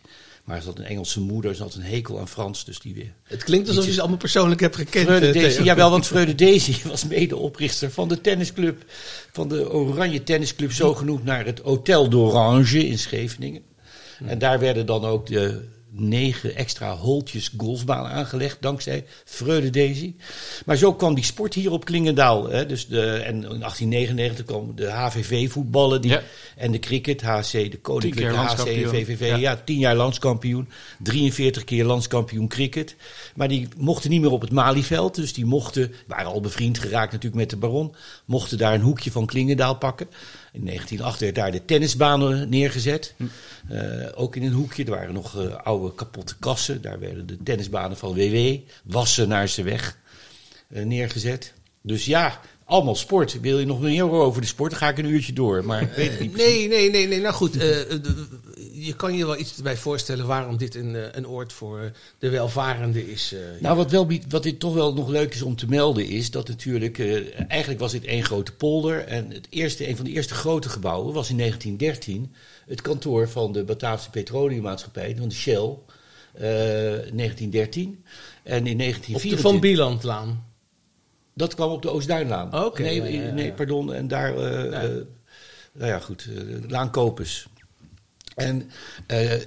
Maar 0.53 0.61
ze 0.61 0.67
had 0.67 0.79
een 0.79 0.85
Engelse 0.85 1.21
moeder, 1.21 1.55
ze 1.55 1.63
had 1.63 1.75
een 1.75 1.83
hekel 1.83 2.19
aan 2.19 2.29
Frans, 2.29 2.65
dus 2.65 2.79
die 2.79 2.95
weer. 2.95 3.13
Het 3.23 3.45
klinkt 3.45 3.69
alsof 3.69 3.85
je 3.85 3.93
ze 3.93 4.01
allemaal 4.01 4.19
persoonlijk 4.19 4.61
hebt 4.61 4.77
gekend. 4.77 5.07
Freule 5.07 5.27
eh, 5.27 5.35
Daisy, 5.35 5.63
jawel, 5.63 5.91
want 5.91 6.07
Freule 6.13 6.35
Daisy 6.35 6.89
was 6.89 7.05
medeoprichter 7.05 7.91
van 7.91 8.09
de 8.09 8.21
tennisclub, 8.21 8.85
van 9.33 9.49
de 9.49 9.73
Oranje 9.73 10.23
Tennisclub, 10.23 10.73
zo 10.73 10.95
genoemd 10.95 11.25
naar 11.25 11.45
het 11.45 11.59
Hotel 11.59 12.09
d'Orange 12.09 12.87
in 12.87 12.99
Scheveningen. 12.99 13.63
En 14.27 14.39
daar 14.39 14.59
werden 14.59 14.87
dan 14.87 15.05
ook 15.05 15.27
de 15.27 15.69
negen 15.95 16.55
extra 16.57 16.97
holtjes 16.97 17.51
golfbaan 17.57 18.07
aangelegd, 18.07 18.57
dankzij 18.61 19.05
Freule 19.25 19.71
Daisy. 19.71 20.15
Maar 20.67 20.77
zo 20.77 20.95
kwam 20.95 21.15
die 21.15 21.25
sport 21.25 21.55
hier 21.55 21.71
op 21.73 21.85
Klingendaal. 21.85 22.49
Hè, 22.49 22.67
dus 22.67 22.87
de, 22.87 23.01
en 23.01 23.35
in 23.35 23.41
1899 23.41 24.45
kwam 24.45 24.73
de 24.75 24.91
HVV-voetballen 24.91 26.01
die, 26.01 26.11
Ja. 26.11 26.23
en 26.57 26.73
de 26.73 26.79
cricket, 26.79 27.23
HC, 27.23 27.53
de 27.53 27.79
Koninklijke 27.83 28.35
HC 28.37 28.59
en. 28.59 28.89
VVV. 28.89 29.21
Ja. 29.29 29.37
Ja, 29.37 29.61
tien 29.65 29.79
jaar 29.79 29.97
landskampioen, 29.97 30.69
43 30.99 31.65
keer 31.65 31.85
landskampioen 31.85 32.49
cricket. 32.49 32.97
Maar 33.35 33.49
die 33.49 33.69
mochten 33.77 34.11
niet 34.11 34.21
meer 34.21 34.31
op 34.31 34.41
het 34.41 34.53
Malieveld, 34.53 35.15
dus 35.15 35.33
die 35.33 35.47
mochten, 35.47 35.93
waren 36.07 36.33
al 36.33 36.41
bevriend 36.41 36.79
geraakt 36.79 37.13
natuurlijk 37.13 37.41
met 37.41 37.51
de 37.51 37.57
baron, 37.57 37.95
mochten 38.25 38.59
daar 38.59 38.75
een 38.75 38.81
hoekje 38.81 39.11
van 39.11 39.27
Klingendaal 39.27 39.77
pakken. 39.77 40.09
In 40.53 40.65
1908 40.65 41.21
werd 41.21 41.35
daar 41.35 41.51
de 41.51 41.65
tennisbanen 41.65 42.49
neergezet. 42.49 43.15
Eh, 43.69 44.09
ook 44.15 44.37
in 44.37 44.43
een 44.43 44.53
hoekje, 44.53 44.85
er 44.85 44.91
waren 44.91 45.15
nog 45.15 45.41
eh, 45.41 45.55
oude 45.55 45.95
kapotte 45.95 46.37
kassen. 46.39 46.83
Daar 46.83 46.99
werden 46.99 47.27
de 47.27 47.43
tennisbanen 47.43 47.97
van 47.97 48.15
WW, 48.15 48.59
Wassenaarseweg, 48.85 49.99
eh 50.69 50.85
neergezet. 50.85 51.53
Dus 51.83 52.05
ja, 52.05 52.41
allemaal 52.65 52.95
sport. 52.95 53.41
Wil 53.41 53.59
je 53.59 53.67
nog 53.67 53.81
meer 53.81 54.11
over 54.11 54.41
de 54.41 54.47
sport, 54.47 54.71
dan 54.71 54.81
ga 54.81 54.89
ik 54.89 54.99
een 54.99 55.07
uurtje 55.07 55.33
door. 55.33 55.65
Maar 55.65 55.83
ik 55.83 55.93
weet 55.93 56.11
het 56.11 56.21
niet. 56.21 56.37
Nee, 56.37 56.69
nee, 56.69 56.91
nee, 56.91 57.09
nee. 57.09 57.21
Nou 57.21 57.35
goed, 57.35 57.57
eh, 57.57 57.81
eh, 57.81 57.99
je 58.73 58.97
kan 58.97 59.17
je 59.17 59.27
wel 59.27 59.39
iets 59.39 59.57
erbij 59.57 59.77
voorstellen 59.77 60.27
waarom 60.27 60.57
dit 60.57 60.75
een, 60.75 60.97
eh, 60.97 61.03
een 61.13 61.29
oord 61.29 61.53
voor 61.53 61.93
de 62.19 62.31
welvarende 62.31 63.11
is. 63.11 63.35
Nou, 63.61 63.77
wat, 63.77 63.91
wel, 63.91 64.09
wat 64.29 64.43
dit 64.43 64.61
toch 64.61 64.75
wel 64.75 64.95
nog 64.95 65.09
leuk 65.09 65.35
is 65.35 65.43
om 65.43 65.57
te 65.57 65.69
melden 65.69 66.07
is 66.07 66.31
dat 66.31 66.49
natuurlijk, 66.49 66.99
eigenlijk 67.49 67.81
was 67.81 67.93
dit 67.93 68.05
één 68.05 68.25
grote 68.25 68.53
polder. 68.53 69.05
En 69.07 69.31
het 69.31 69.47
eerste, 69.51 69.89
een 69.89 69.97
van 69.97 70.05
de 70.05 70.11
eerste 70.11 70.35
grote 70.35 70.69
gebouwen 70.69 71.15
was 71.15 71.31
in 71.31 71.37
1913 71.37 72.33
het 72.67 72.81
kantoor 72.81 73.29
van 73.29 73.53
de 73.53 73.65
Bataafse 73.65 74.11
Petroleummaatschappij, 74.11 75.15
van 75.19 75.29
de 75.29 75.35
Shell, 75.35 75.77
eh, 76.33 76.43
1913. 77.13 78.05
En 78.43 78.67
in 78.67 78.73
op 78.73 78.79
1924... 78.79 79.31
de 79.31 79.37
Van 79.37 79.61
Bielandlaan. 79.61 80.52
Dat 81.35 81.55
kwam 81.55 81.71
op 81.71 81.83
de 81.83 81.91
Oostduinlaan. 81.91 82.65
Oké, 82.65 82.83
nee, 82.83 83.03
ja, 83.03 83.05
ja, 83.05 83.27
ja. 83.27 83.33
nee, 83.33 83.53
pardon. 83.53 83.93
En 83.93 84.09
daar, 84.09 84.37
eh, 84.37 84.85
eh, 84.85 84.91
nou 85.73 85.91
ja, 85.91 85.99
goed, 85.99 86.29
eh, 86.37 86.71
Laan 86.71 86.91
Kopers. 86.91 87.47
En 88.35 88.71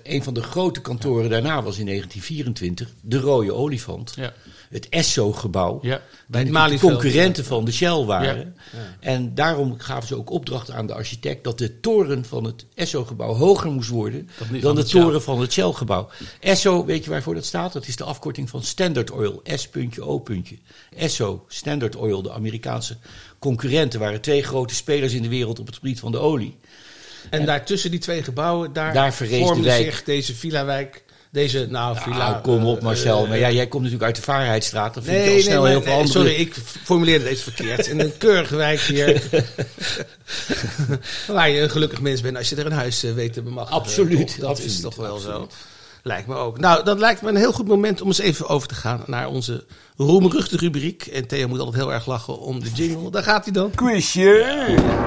een 0.04 0.24
van 0.24 0.34
de 0.34 0.44
grote 0.44 0.82
kantoren 0.82 1.30
daarna 1.30 1.64
was 1.64 1.78
in 1.78 1.86
1924 1.86 2.90
de 3.02 3.20
Rode 3.20 3.54
Olifant. 3.54 4.14
Ja. 4.16 4.34
Het 4.76 4.90
Esso-gebouw. 4.90 5.80
Ja. 5.82 6.02
Bij 6.28 6.44
het 6.44 6.70
de 6.72 6.80
concurrenten 6.80 7.46
van 7.46 7.66
de 7.66 7.72
Shell 7.72 8.04
waren. 8.04 8.56
En 9.00 9.36
daarom 9.36 9.80
gaven 9.80 10.08
ze 10.08 10.16
ook 10.16 10.30
opdracht 10.30 10.72
aan 10.72 10.88
de 10.88 10.94
architect 10.94 11.44
dat 11.44 11.58
de 11.58 11.80
toren 11.80 12.26
van 12.26 12.44
het 12.44 12.66
Esso-gebouw 12.74 13.34
hoger 13.34 13.72
moest 13.72 13.90
worden 13.90 14.30
dan 14.62 14.76
de 14.76 14.88
Shell. 14.88 15.02
toren 15.02 15.22
van 15.22 15.42
het 15.42 15.52
Shell-gebouw. 15.52 16.10
Esso, 16.40 16.86
weet 16.86 17.04
je 17.04 17.10
waarvoor 17.10 17.34
dat 17.34 17.46
staat? 17.46 17.74
Dat 17.74 17.88
is 17.88 17.96
de 17.96 18.04
afkorting 18.04 18.50
van 18.50 18.64
Standard 18.64 19.12
Oil. 19.12 19.42
O-puntje. 20.00 20.58
Esso, 20.96 21.46
Standard 21.48 21.96
Oil, 21.96 22.22
de 22.22 22.32
Amerikaanse 22.32 22.98
concurrenten, 23.40 24.00
waren 24.00 24.22
twee 24.22 24.44
grote 24.44 24.76
spelers 24.76 25.14
in 25.14 25.22
de 25.22 25.30
wereld 25.30 25.60
op 25.60 25.66
het 25.66 25.76
gebied 25.76 26.00
van 26.00 26.12
de 26.12 26.18
olie. 26.18 26.58
En 27.30 27.46
daar 27.46 27.66
tussen 27.66 27.92
die 27.92 28.00
twee 28.00 28.24
gebouwen, 28.24 28.74
daar, 28.74 28.94
Daar 28.94 29.16
de 29.20 29.28
vormde 29.28 29.72
zich 29.72 30.04
deze 30.04 30.36
villa-wijk. 30.36 31.04
Deze, 31.36 31.68
nou, 31.70 31.98
villa... 32.00 32.30
Nou, 32.30 32.42
kom 32.42 32.66
op 32.66 32.78
eh, 32.78 32.84
Marcel. 32.84 33.24
eh, 33.24 33.30
maar 33.30 33.38
ja, 33.38 33.52
jij 33.52 33.68
komt 33.68 33.84
natuurlijk 33.84 34.08
uit 34.10 34.16
de 34.16 34.22
Vaarheidstraat. 34.22 34.94
Dan 34.94 35.04
vind 35.04 35.18
Nee, 35.18 35.30
je 35.30 35.36
al 35.36 35.42
snel 35.42 35.66
heel 35.66 35.82
veel 35.82 35.92
nee, 35.92 36.00
andere... 36.02 36.20
sorry, 36.20 36.34
ik 36.34 36.56
formuleerde 36.84 37.30
het 37.30 37.40
verkeerd. 37.40 37.88
In 37.88 38.00
een 38.00 38.18
keurige 38.18 38.56
wijk 38.56 38.80
hier. 38.80 39.22
waar 41.28 41.50
je 41.50 41.62
een 41.62 41.70
gelukkig 41.70 42.02
mens 42.02 42.22
bent 42.22 42.38
als 42.38 42.50
je 42.50 42.56
er 42.56 42.66
een 42.66 42.72
huis 42.72 43.04
eh, 43.04 43.14
weet 43.14 43.34
te 43.34 43.42
bemachtigen. 43.42 43.82
Absoluut? 43.82 44.40
Dat 44.40 44.60
is 44.60 44.82
toch 44.82 44.96
wel 44.96 45.18
zo. 45.18 45.48
Lijkt 46.08 46.28
me 46.28 46.36
ook. 46.36 46.60
Nou, 46.60 46.84
dat 46.84 47.00
lijkt 47.00 47.22
me 47.22 47.30
een 47.30 47.36
heel 47.36 47.52
goed 47.54 47.68
moment 47.68 48.02
om 48.02 48.08
eens 48.08 48.20
even 48.20 48.48
over 48.48 48.68
te 48.68 48.76
gaan 48.76 49.04
naar 49.06 49.28
onze 49.28 49.66
roemruchte 49.98 50.58
rubriek. 50.58 51.06
En 51.06 51.28
Theo 51.28 51.48
moet 51.48 51.60
altijd 51.60 51.76
heel 51.84 51.94
erg 51.94 52.06
lachen 52.06 52.40
om 52.40 52.60
de 52.64 52.72
jingle. 52.72 53.12
Daar 53.12 53.24
gaat 53.24 53.44
hij 53.44 53.54
dan. 53.54 53.72
Quizje! 53.76 54.44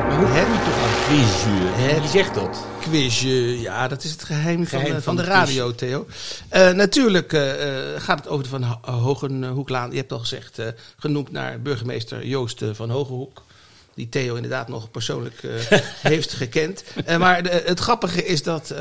Maar 0.09 0.19
hoe 0.19 0.27
heb 0.29 0.47
je 0.47 0.65
toch 0.65 0.83
Een 0.85 1.17
quizje. 1.19 2.01
Wie 2.01 2.09
zegt 2.09 2.35
dat? 2.35 2.65
quizje. 2.81 3.61
Ja, 3.61 3.89
dat 3.89 4.05
is 4.05 4.11
het 4.11 4.25
geheim, 4.25 4.57
van, 4.57 4.67
Geheim 4.67 4.87
eh, 4.87 4.93
van, 4.93 5.03
van 5.03 5.17
de 5.17 5.23
radio, 5.31 5.75
Theo. 5.75 6.07
Eh, 6.49 6.71
natuurlijk 6.71 7.33
eh, 7.33 7.53
gaat 7.97 8.19
het 8.19 8.29
over 8.29 8.43
de 8.45 8.49
Van 8.51 8.63
Ho- 8.63 8.93
Hogenhoeklaan. 8.93 9.91
Je 9.91 9.97
hebt 9.97 10.13
al 10.13 10.19
gezegd, 10.19 10.59
genoemd 10.99 11.31
naar 11.33 11.61
burgemeester 11.63 12.27
Joost 12.27 12.63
van 12.73 12.91
Hogenhoek. 12.91 13.43
Die 13.99 14.09
Theo 14.09 14.35
inderdaad 14.35 14.69
nog 14.69 14.91
persoonlijk 14.91 15.43
eh, 15.43 15.51
heeft 16.13 16.33
gekend. 16.33 16.85
Eh, 17.05 17.17
maar 17.19 17.43
de- 17.43 17.63
het 17.67 17.81
grappige 17.81 18.25
is 18.25 18.43
dat 18.43 18.71
eh, 18.71 18.79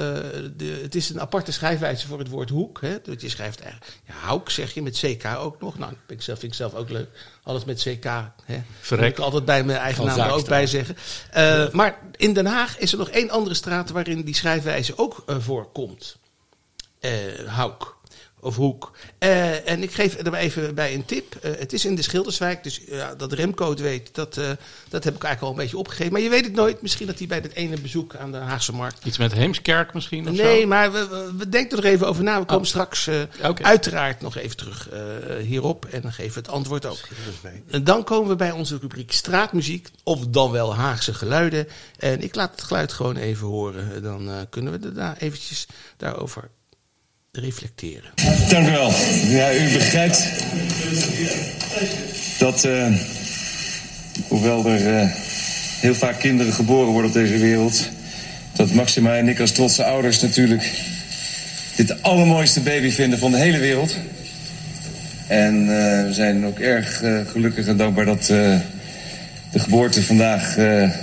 de, 0.58 0.80
het 0.82 0.96
is 0.96 1.10
een 1.10 1.22
aparte 1.22 1.52
schrijfwijze 1.52 2.08
voor 2.08 2.20
het 2.20 2.30
woord 2.30 2.50
hoek. 2.50 2.82
Hè? 2.82 2.98
Want 3.06 3.22
je 3.22 3.30
schrijft 3.30 3.62
eigenlijk 3.62 3.92
ja, 4.08 4.28
houk, 4.28 4.50
zeg 4.50 4.74
je, 4.74 4.82
met 4.82 4.98
CK 4.98 5.26
ook 5.38 5.62
nog. 5.62 5.78
Nou, 5.78 5.92
vind 6.08 6.20
ik 6.20 6.22
zelf, 6.22 6.40
vind 6.40 6.52
ik 6.52 6.58
zelf 6.58 6.74
ook 6.74 6.90
leuk. 6.90 7.10
Alles 7.44 7.66
met 7.66 7.82
CK. 7.82 8.04
Hè? 8.46 8.62
Verrek. 8.80 9.06
Moet 9.06 9.18
ik 9.18 9.24
altijd 9.24 9.46
bij 9.46 9.64
mijn 9.64 9.80
eigen 9.80 10.06
naam 10.06 10.20
er 10.20 10.32
ook 10.32 10.48
bij 10.48 10.68
zeggen. 10.68 10.96
Maar 11.72 12.00
in 12.16 12.34
Den 12.34 12.46
Haag 12.46 12.78
is 12.78 12.92
er 12.92 12.98
nog 12.98 13.10
één 13.10 13.30
andere 13.30 13.56
straat 13.56 13.90
waarin 13.90 14.22
die 14.22 14.36
schrijfwijze 14.36 14.98
ook 14.98 15.24
voorkomt. 15.28 16.18
Houk. 17.48 17.97
Of 18.40 18.56
Hoek. 18.56 18.92
Eh, 19.18 19.70
en 19.70 19.84
ik 19.84 19.92
geef 19.92 20.18
er 20.18 20.32
maar 20.32 20.40
even 20.40 20.76
bij 20.76 20.94
een 20.94 21.06
tip. 21.06 21.36
Eh, 21.36 21.52
het 21.60 21.74
is 21.74 21.86
in 21.86 21.96
de 21.96 22.02
Schilderswijk, 22.02 22.64
dus 22.64 22.82
ja, 22.90 23.16
dat 23.16 23.34
Remco 23.34 23.70
het 23.70 23.80
weet, 23.80 24.10
dat, 24.16 24.38
eh, 24.38 24.50
dat 24.90 25.04
heb 25.04 25.16
ik 25.16 25.24
eigenlijk 25.24 25.42
al 25.42 25.50
een 25.50 25.56
beetje 25.56 25.78
opgegeven. 25.78 26.12
Maar 26.12 26.22
je 26.22 26.30
weet 26.30 26.46
het 26.46 26.54
nooit. 26.54 26.82
Misschien 26.82 27.08
dat 27.08 27.18
hij 27.18 27.28
bij 27.28 27.42
dat 27.42 27.52
ene 27.52 27.80
bezoek 27.82 28.16
aan 28.16 28.32
de 28.32 28.38
Haagse 28.38 28.72
Markt 28.74 29.06
Iets 29.06 29.18
met 29.18 29.34
Heemskerk 29.34 29.94
misschien 29.94 30.30
of 30.30 30.36
Nee, 30.36 30.62
zo? 30.62 30.68
maar 30.68 30.92
we, 30.92 31.08
we- 31.08 31.34
we 31.38 31.50
denken 31.50 31.78
er 31.78 31.86
even 31.86 32.08
over 32.08 32.24
na. 32.24 32.40
We 32.40 32.46
komen 32.46 32.68
straks 32.68 33.08
eh, 33.08 33.22
uiteraard 33.62 34.22
nog 34.22 34.38
even 34.38 34.58
terug 34.58 34.90
eh, 34.90 35.00
hierop. 35.42 35.86
En 35.86 36.02
dan 36.02 36.12
geven 36.14 36.34
we 36.34 36.40
het 36.40 36.50
antwoord 36.50 36.86
ook. 36.86 37.00
En 37.70 37.84
dan 37.84 38.04
komen 38.04 38.30
we 38.30 38.36
bij 38.36 38.52
onze 38.52 38.78
rubriek 38.82 39.12
straatmuziek. 39.12 39.88
Of 40.04 40.28
dan 40.28 40.52
wel 40.52 40.76
Haagse 40.76 41.14
geluiden. 41.14 41.68
En 41.98 42.22
ik 42.22 42.36
laat 42.36 42.52
het 42.52 42.64
geluid 42.64 42.94
gewoon 42.94 43.16
even 43.16 43.48
horen. 43.48 44.04
Dan 44.04 44.30
eh, 44.30 44.36
kunnen 44.50 44.72
we 44.72 44.80
daarna 44.80 45.18
eventjes 45.20 45.68
daarover 45.98 46.50
reflecteren. 47.38 48.12
Dank 48.50 48.68
u 48.68 48.72
wel. 48.72 48.92
Ja, 49.28 49.54
u 49.54 49.72
begrijpt 49.74 50.30
dat, 52.38 52.64
eh, 52.64 52.94
hoewel 54.28 54.66
er 54.66 55.00
eh, 55.00 55.10
heel 55.80 55.96
vaak 55.96 56.20
kinderen 56.20 56.54
geboren 56.54 56.92
worden 56.92 57.10
op 57.10 57.16
deze 57.16 57.38
wereld, 57.38 57.90
dat 58.56 58.72
Maxima 58.72 59.18
en 59.18 59.28
ik 59.28 59.40
als 59.40 59.52
trotse 59.52 59.84
ouders 59.84 60.22
natuurlijk 60.22 60.72
dit 61.76 61.88
de 61.88 62.02
allermooiste 62.02 62.60
baby 62.62 62.90
vinden 62.90 63.20
van 63.20 63.32
de 63.32 63.38
hele 63.38 63.58
wereld. 63.60 63.96
En 65.28 65.62
eh, 65.62 66.06
we 66.06 66.14
zijn 66.14 66.46
ook 66.46 66.60
erg 66.60 67.04
gelukkig 67.32 67.68
en 67.68 67.78
dankbaar 67.78 68.06
dat 68.06 68.26
de 68.26 69.60
geboorte 69.60 70.04
vandaag 70.04 70.58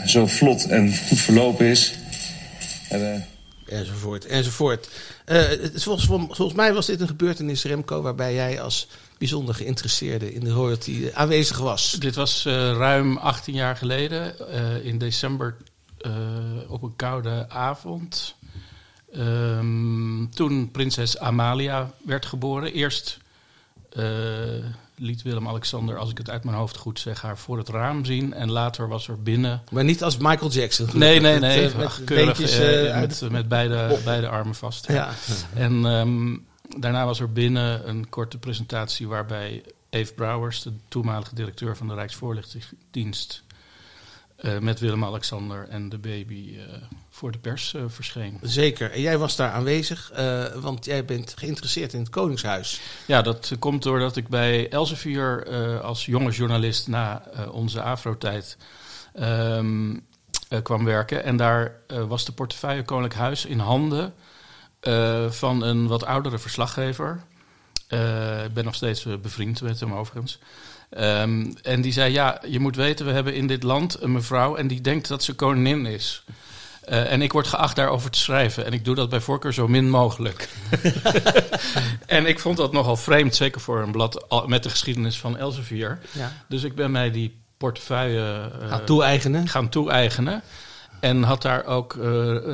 zo 0.07 0.27
vlot 0.27 0.67
en 0.67 0.95
goed 1.09 1.21
verlopen 1.21 1.67
is. 1.67 1.95
En, 2.89 3.25
Enzovoort, 3.69 4.27
enzovoort. 4.27 4.89
Eh, 5.25 5.43
volgens, 5.75 6.07
volgens 6.07 6.53
mij 6.53 6.73
was 6.73 6.87
dit 6.87 7.01
een 7.01 7.07
gebeurtenis, 7.09 7.65
Remco, 7.65 8.03
waarbij 8.03 8.35
jij 8.35 8.61
als 8.63 8.89
bijzonder 9.19 9.55
geïnteresseerde 9.55 10.35
in 10.35 10.45
de 10.45 10.51
royalty 10.51 11.05
eh, 11.05 11.17
aanwezig 11.17 11.59
was. 11.59 11.93
Dit 11.93 12.15
was 12.15 12.47
eh, 12.47 12.53
ruim 12.55 13.17
18 13.17 13.55
jaar 13.55 13.77
geleden, 13.77 14.35
in 14.85 14.99
december, 14.99 15.57
op 16.69 16.83
een 16.83 16.97
koude 16.97 17.47
avond. 17.49 18.35
Ehm, 19.13 20.27
toen 20.27 20.71
prinses 20.71 21.19
Amalia 21.19 21.91
werd 22.05 22.27
geboren. 22.27 22.73
Eerst 22.73 23.19
liet 24.97 25.23
Willem-Alexander, 25.23 25.99
als 25.99 26.11
ik 26.11 26.19
het 26.19 26.31
uit 26.31 26.45
mijn 26.45 26.57
hoofd 26.57 26.77
goed 26.77 27.01
zeg, 27.01 27.23
haar 27.23 27.39
voor 27.39 27.59
het 27.59 27.69
raam 27.69 28.05
zien. 28.05 28.35
En 28.35 28.51
later 28.51 28.89
was 28.89 29.09
er 29.09 29.23
binnen... 29.23 29.63
Maar 29.71 29.85
niet 29.85 30.03
als 30.03 30.17
Michael 30.17 30.51
Jackson. 30.51 30.89
Nee, 30.93 31.21
nee, 31.21 31.33
Met, 31.33 31.41
nee. 31.41 31.69
eh, 31.69 31.77
met 31.77 31.87
ach, 31.87 32.05
keurig, 32.05 32.25
beentjes, 32.25 32.59
eh, 32.59 32.95
eh, 32.95 33.01
met, 33.01 33.31
met 33.31 33.49
beide, 33.49 33.99
beide 34.05 34.29
armen 34.29 34.55
vast. 34.55 34.89
Ja. 34.89 35.11
En 35.55 35.87
ehm, 35.87 36.37
daarna 36.81 37.05
was 37.05 37.21
er 37.21 37.33
binnen 37.33 37.89
een 37.89 38.09
korte 38.09 38.39
presentatie 38.39 39.09
waarbij 39.09 39.63
Eve 39.91 40.15
Brouwers, 40.15 40.63
de 40.63 40.73
toenmalige 40.89 41.35
directeur 41.35 41.77
van 41.77 41.89
de 41.89 41.95
Rijksvoorlichtingsdienst, 41.95 43.43
eh, 44.45 44.59
met 44.59 44.81
Willem-Alexander 44.81 45.69
en 45.69 45.89
de 45.89 45.99
baby 45.99 46.57
eh, 46.59 46.75
voor 47.11 47.33
de 47.33 47.39
pers 47.39 47.75
eh, 47.75 47.83
verscheen. 47.87 48.39
Zeker. 48.43 48.91
En 48.91 49.01
jij 49.01 49.19
was 49.19 49.37
daar 49.37 49.51
aanwezig, 49.51 50.13
want 50.61 50.85
jij 50.85 51.05
bent 51.05 51.35
geïnteresseerd 51.37 51.93
in 51.93 52.01
het 52.01 52.11
Koningshuis. 52.11 52.81
Ja, 53.07 53.23
dat 53.23 53.53
komt 53.59 53.83
doordat 53.83 54.17
ik 54.17 54.29
bij 54.29 54.69
Elsevier 54.69 55.49
als 55.83 56.07
jonge 56.07 56.31
journalist 56.31 56.89
na 56.89 57.23
onze 57.51 57.83
Afro-tijd 57.83 58.57
ehm, 59.15 59.97
eh, 60.49 60.63
kwam 60.63 60.85
werken. 60.85 61.25
En 61.25 61.37
daar 61.37 61.81
was 62.09 62.25
de 62.25 62.33
portefeuille 62.33 62.85
Koninklijk 62.85 63.21
Huis 63.21 63.45
in 63.45 63.59
handen 63.59 64.15
van 65.29 65.63
een 65.63 65.87
wat 65.87 66.05
oudere 66.05 66.39
verslaggever. 66.39 67.21
Ik 68.45 68.55
ben 68.55 68.65
nog 68.65 68.75
steeds 68.75 69.07
bevriend 69.21 69.63
met 69.63 69.81
hem 69.81 69.95
overigens. 69.95 70.39
Ehm, 70.95 71.53
en 71.63 71.81
die 71.81 71.93
zei, 71.93 72.13
ja, 72.13 72.41
je 72.47 72.61
moet 72.61 72.77
weten, 72.77 73.07
we 73.07 73.13
hebben 73.13 73.35
in 73.35 73.47
dit 73.47 73.63
land 73.63 74.03
een 74.03 74.13
mevrouw 74.13 74.57
en 74.57 74.67
die 74.67 74.81
denkt 74.81 75.09
dat 75.09 75.23
ze 75.23 75.35
koningin 75.35 75.87
is. 75.87 76.25
Eh, 76.85 77.13
en 77.13 77.23
ik 77.23 77.33
word 77.33 77.47
geacht 77.47 77.77
daarover 77.77 78.11
te 78.11 78.19
schrijven. 78.19 78.65
En 78.65 78.73
ik 78.73 78.85
doe 78.85 78.95
dat 78.95 79.09
bij 79.09 79.21
voorkeur 79.21 79.53
zo 79.53 79.69
min 79.69 79.91
mogelijk. 79.91 80.49
en 82.07 82.27
ik 82.27 82.39
vond 82.39 82.57
dat 82.57 82.73
nogal 82.73 82.97
vreemd, 82.97 83.35
zeker 83.35 83.61
voor 83.61 83.83
een 83.83 83.93
blad 83.93 84.45
met 84.47 84.63
de 84.63 84.71
geschiedenis 84.71 85.19
van 85.19 85.37
Elsevier. 85.37 85.99
Ja. 86.13 86.33
Dus 86.49 86.63
ik 86.63 86.75
ben 86.75 86.91
mij 86.91 87.11
die 87.11 87.43
portefeuille 87.57 88.51
eh, 88.61 88.69
Gaat 88.69 88.87
toe-eigenen. 88.87 89.49
gaan 89.49 89.69
toe-eigenen. 89.69 90.43
En 91.01 91.23
had 91.23 91.43
daar 91.43 91.65
ook 91.65 91.95
eh, 91.95 92.03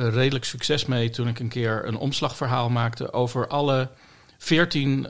redelijk 0.09 0.45
succes 0.45 0.85
mee 0.85 1.09
toen 1.09 1.27
ik 1.27 1.39
een 1.39 1.49
keer 1.49 1.81
een 1.85 1.97
omslagverhaal 1.97 2.69
maakte 2.69 3.13
over 3.13 3.47
alle 3.47 3.89
veertien 4.37 5.07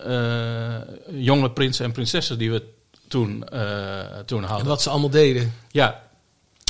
jonge 1.12 1.52
prinsen 1.52 1.86
en 1.86 1.92
prinsessen 1.92 2.38
die 2.38 2.52
we 2.52 2.80
toen, 3.12 3.48
eh, 3.48 4.20
toen 4.26 4.44
En 4.44 4.50
hadden. 4.50 4.68
wat 4.68 4.82
ze 4.82 4.90
allemaal 4.90 5.10
deden. 5.10 5.54
Ja, 5.72 6.02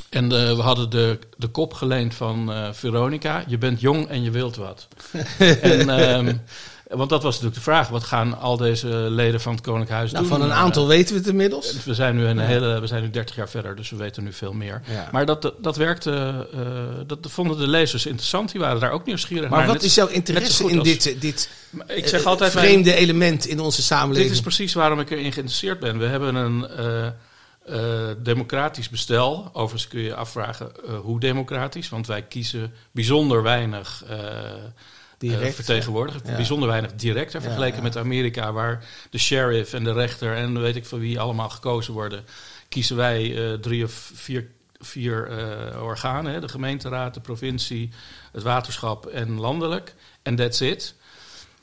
en 0.10 0.23
eh, 0.23 0.56
we 0.56 0.62
hadden 0.62 0.89
de, 0.89 1.19
de 1.38 1.47
kop 1.47 1.73
geleend 1.73 2.13
van 2.13 2.54
eh, 2.54 2.67
Veronica. 2.71 3.43
Je 3.47 3.58
bent 3.58 3.82
jong 3.82 4.08
en 4.08 4.23
je 4.23 4.32
wilt 4.32 4.56
wat. 4.56 4.88
en, 5.62 5.89
ehm, 5.89 6.36
want 6.91 7.10
dat 7.10 7.23
was 7.23 7.34
natuurlijk 7.34 7.56
de 7.56 7.62
vraag. 7.71 7.88
Wat 7.88 8.04
gaan 8.04 8.39
al 8.39 8.58
deze 8.58 8.88
leden 8.88 9.41
van 9.41 9.54
het 9.54 9.62
Koninklijk 9.62 9.91
Huis 9.97 10.12
Nou, 10.12 10.23
doen? 10.27 10.34
van 10.38 10.41
een 10.45 10.51
Eh, 10.51 10.58
aantal 10.58 10.88
weten 10.88 11.13
we 11.13 11.19
het 11.19 11.30
inmiddels. 11.30 11.84
we 11.84 11.93
zijn 11.93 12.15
nu 12.15 12.25
een 12.25 12.39
hele, 12.39 12.80
we 12.80 12.88
zijn 12.88 13.01
nu 13.04 13.10
30 13.10 13.36
jaar 13.36 13.49
verder, 13.49 13.75
dus 13.75 13.89
we 13.89 13.95
weten 13.95 14.23
nu 14.23 14.34
veel 14.34 14.54
meer. 14.54 14.82
Ja. 14.89 15.10
Maar 15.12 15.25
dat, 15.25 15.54
dat, 15.60 15.75
werkte, 15.75 16.47
eh, 16.54 16.60
dat 17.08 17.17
vonden 17.30 17.58
de 17.58 17.67
lezers 17.67 18.06
interessant. 18.06 18.51
Die 18.51 18.62
waren 18.62 18.80
daar 18.80 18.91
ook 18.91 19.06
nieuwsgierig 19.06 19.49
Maar 19.49 19.58
naar. 19.60 19.67
wat 19.67 19.75
Net- 19.75 19.86
is 19.86 19.95
jouw 19.95 20.08
interesse 20.08 20.69
in 20.69 20.80
als- 20.80 20.88
dit, 20.88 21.21
dit 21.21 21.49
Ik 21.88 22.08
zeg 22.08 22.19
eh, 22.21 22.25
altijd, 22.25 22.54
mijn- 22.54 22.65
vreemde 22.65 22.93
element 22.93 23.45
in 23.45 23.60
onze 23.60 23.77
dit 23.77 23.86
samenleving? 23.86 24.32
is 24.34 24.41
precies 24.41 24.73
waarom 24.73 24.99
ik 24.99 25.10
erin 25.10 25.32
geïnteresseerd 25.32 25.80
ben. 25.80 25.97
We 25.99 26.06
hebben 26.06 26.36
een 26.36 26.67
eh, 26.67 27.06
eh, 27.65 28.15
democratisch 28.17 28.89
bestel. 28.89 29.49
Overigens 29.54 29.88
kun 29.88 29.99
je 29.99 30.06
je 30.06 30.15
afvragen 30.15 30.71
eh, 30.88 30.99
hoe 30.99 31.19
democratisch, 31.19 31.89
want 31.89 32.08
wij 32.08 32.21
kiezen 32.21 32.73
bijzonder 32.91 33.43
weinig. 33.43 34.04
eh, 34.08 34.17
Direct, 35.22 35.48
eh, 35.50 35.54
vertegenwoordigd. 35.54 36.28
ja. 36.28 36.36
Bijzonder 36.36 36.70
weinig 36.70 36.94
direct 36.96 37.34
hè, 37.34 37.42
vergeleken 37.42 37.78
ja. 37.78 37.84
met 37.84 37.98
Amerika, 37.98 38.52
waar 38.52 38.84
de 39.10 39.18
sheriff 39.18 39.74
en 39.74 39.84
de 39.84 39.94
rechter 39.94 40.36
en 40.36 40.62
weet 40.62 40.76
ik 40.76 40.86
van 40.86 41.00
wie 41.00 41.20
allemaal 41.20 41.50
gekozen 41.50 41.94
worden. 41.94 42.26
Kiezen 42.70 42.96
wij 42.96 43.52
eh, 43.52 43.54
drie 43.54 43.84
of 43.84 44.12
vier 44.14 44.48
vier 44.80 45.28
eh, 45.28 45.84
organen: 45.84 46.34
hè, 46.34 46.40
de 46.40 46.50
gemeenteraad, 46.50 47.14
de 47.14 47.20
provincie, 47.20 47.90
het 48.32 48.44
waterschap 48.44 49.06
en 49.06 49.40
landelijk. 49.40 49.96
En 50.22 50.36
that's 50.36 50.60
it. 50.60 50.96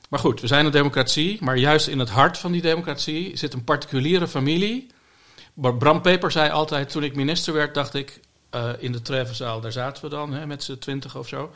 Maar 0.09 0.21
goed, 0.21 0.41
we 0.41 0.47
zijn 0.47 0.67
een 0.67 0.73
democratie, 0.73 1.39
maar 1.41 1.57
juist 1.57 1.87
in 1.87 1.99
het 1.99 2.11
hart 2.11 2.39
van 2.39 2.53
die 2.53 2.63
democratie 2.63 3.37
zit 3.37 3.53
een 3.55 3.65
particuliere 3.65 4.29
familie. 4.29 4.87
Bram 5.55 6.01
Peper 6.01 6.31
zei 6.31 6.51
altijd, 6.51 6.91
toen 6.91 7.05
ik 7.05 7.17
minister 7.17 7.53
werd, 7.53 7.75
dacht 7.75 7.95
ik, 7.95 8.21
in 8.79 8.93
de 8.93 9.03
Treffenzaal, 9.03 9.61
daar 9.61 9.73
zaten 9.73 10.03
we 10.03 10.09
dan, 10.09 10.33
hè, 10.33 10.47
met 10.47 10.63
z'n 10.63 10.79
twintig 10.79 11.17
of 11.17 11.29
zo. 11.29 11.53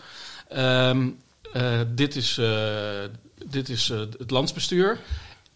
Ehm, 0.48 1.06
eh, 1.06 1.12
dit 1.94 2.16
is, 2.16 2.38
eh, 2.38 3.04
dit 3.46 3.68
is 3.68 3.90
eh, 3.90 3.98
het 3.98 4.30
landsbestuur. 4.30 4.98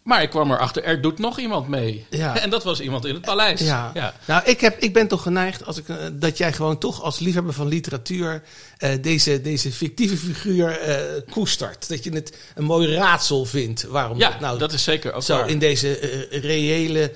Maar 0.06 0.22
ik 0.22 0.30
kwam 0.30 0.50
erachter, 0.52 0.84
er 0.84 1.00
doet 1.00 1.18
nog 1.18 1.38
iemand 1.38 1.68
mee. 1.68 2.06
Ja. 2.10 2.34
En 2.46 2.50
dat 2.50 2.64
was 2.64 2.80
iemand 2.80 3.04
in 3.04 3.14
het 3.14 3.22
paleis. 3.24 3.60
Ja. 3.60 3.90
Ja. 3.94 4.14
Nou, 4.26 4.42
ik, 4.44 4.60
heb, 4.60 4.78
ik 4.78 4.92
ben 4.92 5.08
toch 5.08 5.22
geneigd 5.22 5.64
als 5.66 5.76
ik, 5.76 5.88
eh, 5.88 5.96
dat 6.12 6.38
jij 6.38 6.52
gewoon 6.52 6.78
toch 6.78 7.02
als 7.02 7.18
liefhebber 7.18 7.52
van 7.52 7.68
literatuur 7.68 8.42
eh, 8.78 8.90
deze, 9.00 9.40
deze 9.40 9.72
fictieve 9.72 10.16
figuur 10.16 10.78
eh, 10.80 10.96
koestert. 11.30 11.88
Dat 11.88 12.04
je 12.04 12.10
het 12.12 12.36
een 12.54 12.64
mooi 12.64 12.94
raadsel 12.94 13.44
vindt. 13.44 13.82
Waarom 13.82 14.18
Ja, 14.18 14.30
dat 14.30 14.40
nou 14.40 14.58
dat 14.58 14.72
is 14.72 14.82
zeker 14.84 15.12
ook 15.12 15.22
zo 15.22 15.36
waar. 15.36 15.48
in 15.48 15.58
deze 15.58 15.92
reële, 16.30 17.12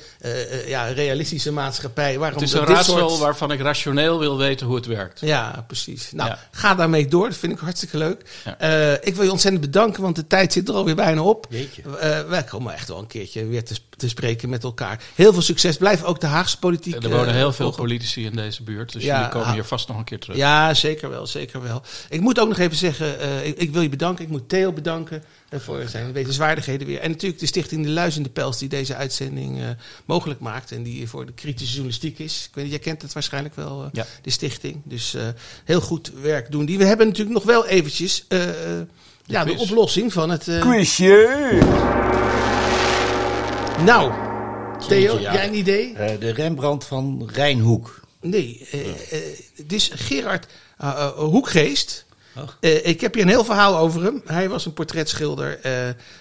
ja, 0.67 0.85
realistische 0.87 1.53
maatschappij. 1.53 2.19
Waarom 2.19 2.39
Het 2.41 2.49
is 2.49 2.55
een 2.55 2.67
raadsel 2.67 2.99
soort- 3.09 3.19
waarvan 3.21 3.53
ik 3.53 3.61
rationeel 3.61 4.19
wil 4.19 4.37
weten 4.39 4.67
hoe 4.67 4.77
het 4.77 4.87
werkt. 4.87 5.21
Ja, 5.21 5.65
precies. 5.67 6.13
Nou, 6.13 6.29
Ja. 6.31 6.39
ga 6.51 6.75
daarmee 6.75 7.09
door. 7.09 7.29
Dat 7.29 7.37
vind 7.37 7.53
ik 7.53 7.59
hartstikke 7.59 7.97
leuk. 7.99 8.21
Ik 9.03 9.15
wil 9.15 9.25
je 9.25 9.31
ontzettend 9.31 9.65
bedanken, 9.65 10.03
want 10.03 10.17
de 10.17 10.27
tijd 10.27 10.53
zit 10.53 10.69
er 10.69 10.75
alweer 10.75 10.95
bijna 10.95 11.23
op. 11.23 11.47
Jeetje. 11.51 11.83
Eh, 12.01 12.21
wij 12.29 12.43
komen 12.45 12.73
echt 12.81 12.89
wel 12.89 12.99
een 12.99 13.07
keertje 13.07 13.47
weer 13.47 13.65
te, 13.65 13.75
te 13.97 14.09
spreken 14.09 14.49
met 14.49 14.65
elkaar. 14.65 15.03
Heel 15.15 15.33
veel 15.33 15.43
succes. 15.43 15.77
Blijf 15.77 16.03
ook 16.03 16.21
de 16.21 16.27
Haagse 16.27 16.59
politiek. 16.59 16.95
Er 17.03 17.11
wonen 17.11 17.27
eh, 17.29 17.33
heel 17.35 17.53
veel 17.53 17.65
volgen. 17.65 17.83
politici 17.83 18.25
in 18.25 18.37
deze 18.37 18.63
buurt. 18.63 18.93
Dus 18.93 19.03
Ja, 19.03 19.17
jullie 19.17 19.31
komen 19.33 19.47
ah. 19.47 19.53
hier 19.53 19.65
vast 19.65 19.89
nog 19.89 19.97
een 19.99 20.05
keer 20.05 20.19
terug. 20.19 20.37
Ja, 20.37 20.75
zeker 20.75 21.11
wel, 21.11 21.27
zeker 21.27 21.63
wel. 21.63 21.83
Ik 22.09 22.21
moet 22.21 22.39
ook 22.41 22.49
nog 22.49 22.59
even 22.59 22.77
zeggen, 22.77 23.21
eh, 23.21 23.47
ik, 23.47 23.57
ik 23.59 23.73
wil 23.73 23.83
je 23.83 23.89
bedanken. 23.89 24.25
Ik 24.25 24.31
moet 24.31 24.49
Theo 24.49 24.73
bedanken 24.73 25.23
eh, 25.49 25.61
voor 25.61 25.85
zijn 25.89 26.13
wetenswaardigheden 26.13 26.87
weer. 26.87 27.01
En 27.01 27.11
natuurlijk 27.11 27.41
de 27.41 27.47
stichting 27.47 27.85
De 27.85 27.91
Luis 27.91 28.17
in 28.17 28.23
de 28.23 28.29
Pels 28.29 28.59
die 28.59 28.69
deze 28.69 28.95
uitzending 28.95 29.61
eh, 29.61 29.69
mogelijk 30.05 30.41
maakt. 30.41 30.73
En 30.73 30.83
die 30.83 31.09
voor 31.09 31.27
de 31.27 31.33
kritische 31.33 31.73
journalistiek 31.73 32.19
is. 32.19 32.45
Ik 32.49 32.55
weet 32.55 32.65
niet, 32.65 32.73
jij 32.73 32.83
kent 32.83 33.03
het 33.03 33.13
waarschijnlijk 33.13 33.55
wel, 33.55 33.83
eh, 33.83 33.89
Ja. 33.93 34.07
de 34.23 34.31
stichting. 34.31 34.81
Dus 34.85 35.15
eh, 35.15 35.23
heel 35.65 35.81
goed 35.81 36.13
werk 36.23 36.51
doen 36.51 36.65
die. 36.65 36.79
We 36.79 36.85
hebben 36.85 37.07
natuurlijk 37.07 37.35
nog 37.35 37.45
wel 37.45 37.67
eventjes 37.67 38.25
eh, 38.29 38.49
eh, 38.49 38.87
ja, 39.27 39.45
de 39.45 39.57
oplossing 39.57 40.13
van 40.13 40.31
het... 40.31 40.49
eh, 40.49 40.61
Quizje! 40.61 41.29
Nou, 43.85 44.13
Theo, 44.89 45.19
ja. 45.19 45.33
jij 45.33 45.47
een 45.47 45.55
idee? 45.55 45.95
Eh, 45.95 46.21
de 46.21 46.33
Rembrandt 46.33 46.85
van 46.85 47.31
Rijnhoek. 47.33 48.01
Nee, 48.21 48.67
eh, 48.71 48.81
eh, 48.81 48.95
het 49.57 49.73
is 49.73 49.91
Gerard 49.95 50.47
Hoekgeest. 51.17 52.09
Eh, 52.61 52.87
ik 52.87 53.01
heb 53.01 53.15
hier 53.15 53.23
een 53.23 53.29
heel 53.29 53.45
verhaal 53.45 53.77
over 53.77 54.03
hem. 54.03 54.23
Hij 54.25 54.49
was 54.49 54.67
een 54.67 54.73
portretschilder. 54.73 55.59
Eh, 55.61 55.73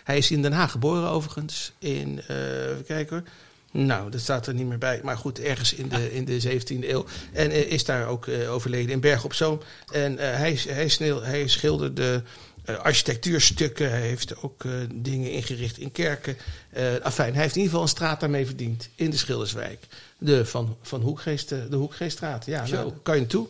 hij 0.04 0.18
is 0.18 0.32
in 0.32 0.42
Den 0.42 0.54
Haag 0.54 0.72
geboren 0.72 1.10
overigens. 1.10 1.72
In, 1.80 2.22
eh, 2.28 2.70
even 2.70 2.86
kijken 2.86 3.16
hoor. 3.16 3.26
Nou, 3.72 4.12
dat 4.12 4.22
staat 4.22 4.48
er 4.48 4.54
niet 4.54 4.68
meer 4.68 4.78
bij. 4.78 5.00
Maar 5.04 5.18
goed, 5.18 5.40
ergens 5.40 5.74
in 5.74 5.90
de, 5.90 6.14
in 6.14 6.26
de 6.26 6.42
17e 6.42 6.90
eeuw. 6.90 7.06
En 7.34 7.52
eh, 7.52 7.72
is 7.72 7.86
daar 7.86 8.08
ook 8.08 8.28
eh, 8.28 8.54
overleden 8.54 8.92
in 8.92 9.00
Berg 9.00 9.24
op 9.24 9.34
Zoom. 9.34 9.60
En 9.92 10.18
eh, 10.18 10.38
hij, 10.38 10.60
hij, 10.68 10.88
sneel, 10.88 11.24
hij 11.24 11.48
schilderde 11.48 12.24
architectuurstukken. 12.66 13.90
Hij 13.90 14.02
heeft 14.02 14.44
ook 14.44 14.64
eh, 14.66 14.72
dingen 14.94 15.32
ingericht 15.32 15.78
in 15.78 15.92
kerken. 15.92 16.38
Eh 16.70 16.84
afijn, 17.02 17.34
hij 17.34 17.42
heeft 17.42 17.56
in 17.56 17.62
ieder 17.62 17.72
geval 17.78 17.82
een 17.82 17.96
straat 17.98 18.20
daarmee 18.20 18.46
verdiend. 18.46 18.90
In 18.96 19.10
de 19.10 19.18
Schilderswijk. 19.18 19.86
De 20.18 20.46
Van, 20.46 20.78
van 20.82 21.02
Hoekgeest, 21.02 21.52
eh, 21.52 21.60
de 21.70 21.76
Hoekgeeststraat. 21.76 22.46
Ja, 22.46 22.66
Zo. 22.66 22.76
nou, 22.76 22.92
kan 23.04 23.14
je 23.14 23.20
naartoe. 23.20 23.48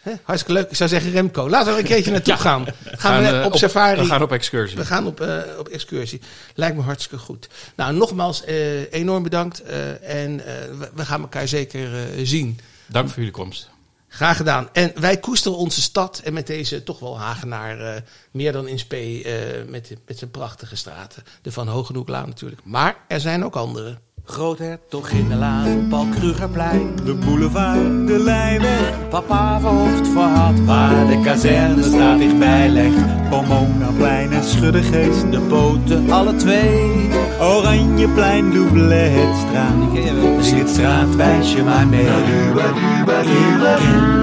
Hè? 0.00 0.12
Hartstikke 0.22 0.60
leuk. 0.60 0.70
Ik 0.70 0.76
zou 0.76 0.88
zeggen, 0.88 1.10
Remco, 1.10 1.48
laten 1.48 1.66
we 1.66 1.72
er 1.72 1.78
een 1.78 1.84
keertje 1.88 2.10
naartoe 2.20 2.36
gaan. 2.36 2.66
Gaan, 2.84 3.22
we 3.22 3.28
eh, 3.28 3.44
op, 3.46 3.56
safari. 3.56 4.00
We 4.00 4.06
gaan 4.06 4.22
op 4.22 4.32
excursie. 4.32 4.76
We 4.78 4.84
gaan 4.84 5.06
op, 5.06 5.20
eh, 5.20 5.38
op 5.58 5.68
excursie. 5.68 6.20
Lijkt 6.54 6.76
me 6.76 6.82
hartstikke 6.82 7.24
goed. 7.24 7.48
Nou, 7.76 7.94
nogmaals, 7.94 8.44
eh, 8.44 8.92
enorm 8.92 9.22
bedankt. 9.22 9.62
eh, 9.62 10.20
en 10.22 10.46
eh, 10.46 10.54
we, 10.78 10.90
we 10.94 11.04
gaan 11.04 11.20
elkaar 11.20 11.48
zeker 11.48 11.94
eh, 11.94 12.02
zien. 12.22 12.58
Dank 12.86 13.08
voor 13.08 13.16
jullie 13.18 13.32
komst. 13.32 13.70
Graag 14.14 14.36
gedaan. 14.36 14.68
En 14.72 14.92
wij 15.00 15.16
koesteren 15.18 15.58
onze 15.58 15.82
stad. 15.82 16.18
En 16.24 16.32
met 16.32 16.46
deze 16.46 16.82
toch 16.82 16.98
wel 16.98 17.18
Hagenaar 17.18 17.80
eh, 17.80 18.00
meer 18.30 18.52
dan 18.52 18.68
in 18.68 18.78
spe. 18.78 19.22
eh, 19.22 19.68
met, 19.68 19.96
met 20.06 20.18
zijn 20.18 20.30
prachtige 20.30 20.76
straten. 20.76 21.22
De 21.42 21.52
Van 21.52 21.68
Hogenhoeklaan 21.68 22.28
natuurlijk. 22.28 22.60
Maar 22.64 22.96
er 23.08 23.20
zijn 23.20 23.44
ook 23.44 23.56
andere. 23.56 23.98
Groothertog 24.24 25.08
in 25.08 25.28
de 25.28 25.34
laan, 25.34 25.86
Paul 25.88 26.06
Krugerplein. 26.06 26.90
De 27.04 27.14
boulevard, 27.14 28.06
de 28.06 28.18
Leijweg, 28.18 29.08
Papa 29.08 29.60
verhoofd 29.60 30.14
had, 30.14 30.60
waar 30.64 31.06
de 31.06 31.20
kazernestraat 31.24 32.18
dichtbij 32.18 32.68
legt. 32.68 33.28
Pomonaplein 33.30 34.32
en 34.32 34.44
Schuddegeest. 34.44 35.30
De 35.30 35.40
boten, 35.40 36.10
alle 36.10 36.34
twee. 36.36 37.08
Oranjeplein, 37.40 38.52
Doubletstraat. 38.52 39.72
Zing 40.40 40.58
het 40.58 40.68
straatwijsje 40.68 41.62
maar 41.62 41.86
mee. 41.86 42.04
Ken 42.04 43.60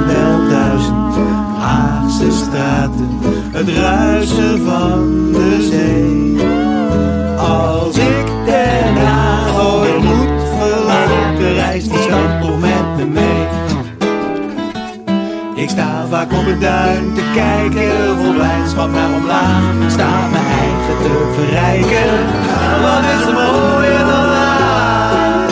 wel 0.07 0.49
duizend 0.49 1.15
Haagse 1.57 2.31
straten, 2.31 3.19
het 3.51 3.69
ruisen 3.69 4.65
van 4.65 5.31
de 5.31 5.67
zee. 5.71 6.47
Als 7.38 7.98
vaak 16.10 16.34
op 16.34 16.45
het 16.45 16.62
duin 16.62 17.13
te 17.13 17.22
kijken, 17.34 18.17
vol 18.17 18.34
blijdschap 18.34 18.91
naar 18.91 19.13
omlaag. 19.13 19.91
Sta 19.91 20.28
mijn 20.32 20.45
eigen 20.45 20.98
te 21.04 21.32
verrijken, 21.34 22.12
wat 22.82 23.04
is 23.13 23.28
er 23.28 23.34
mooier 23.34 24.00
dan 24.00 24.28
Haag? 24.36 25.50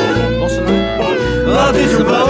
Wat 1.46 1.76
is 1.76 1.92
er 1.92 2.06
mooier 2.06 2.27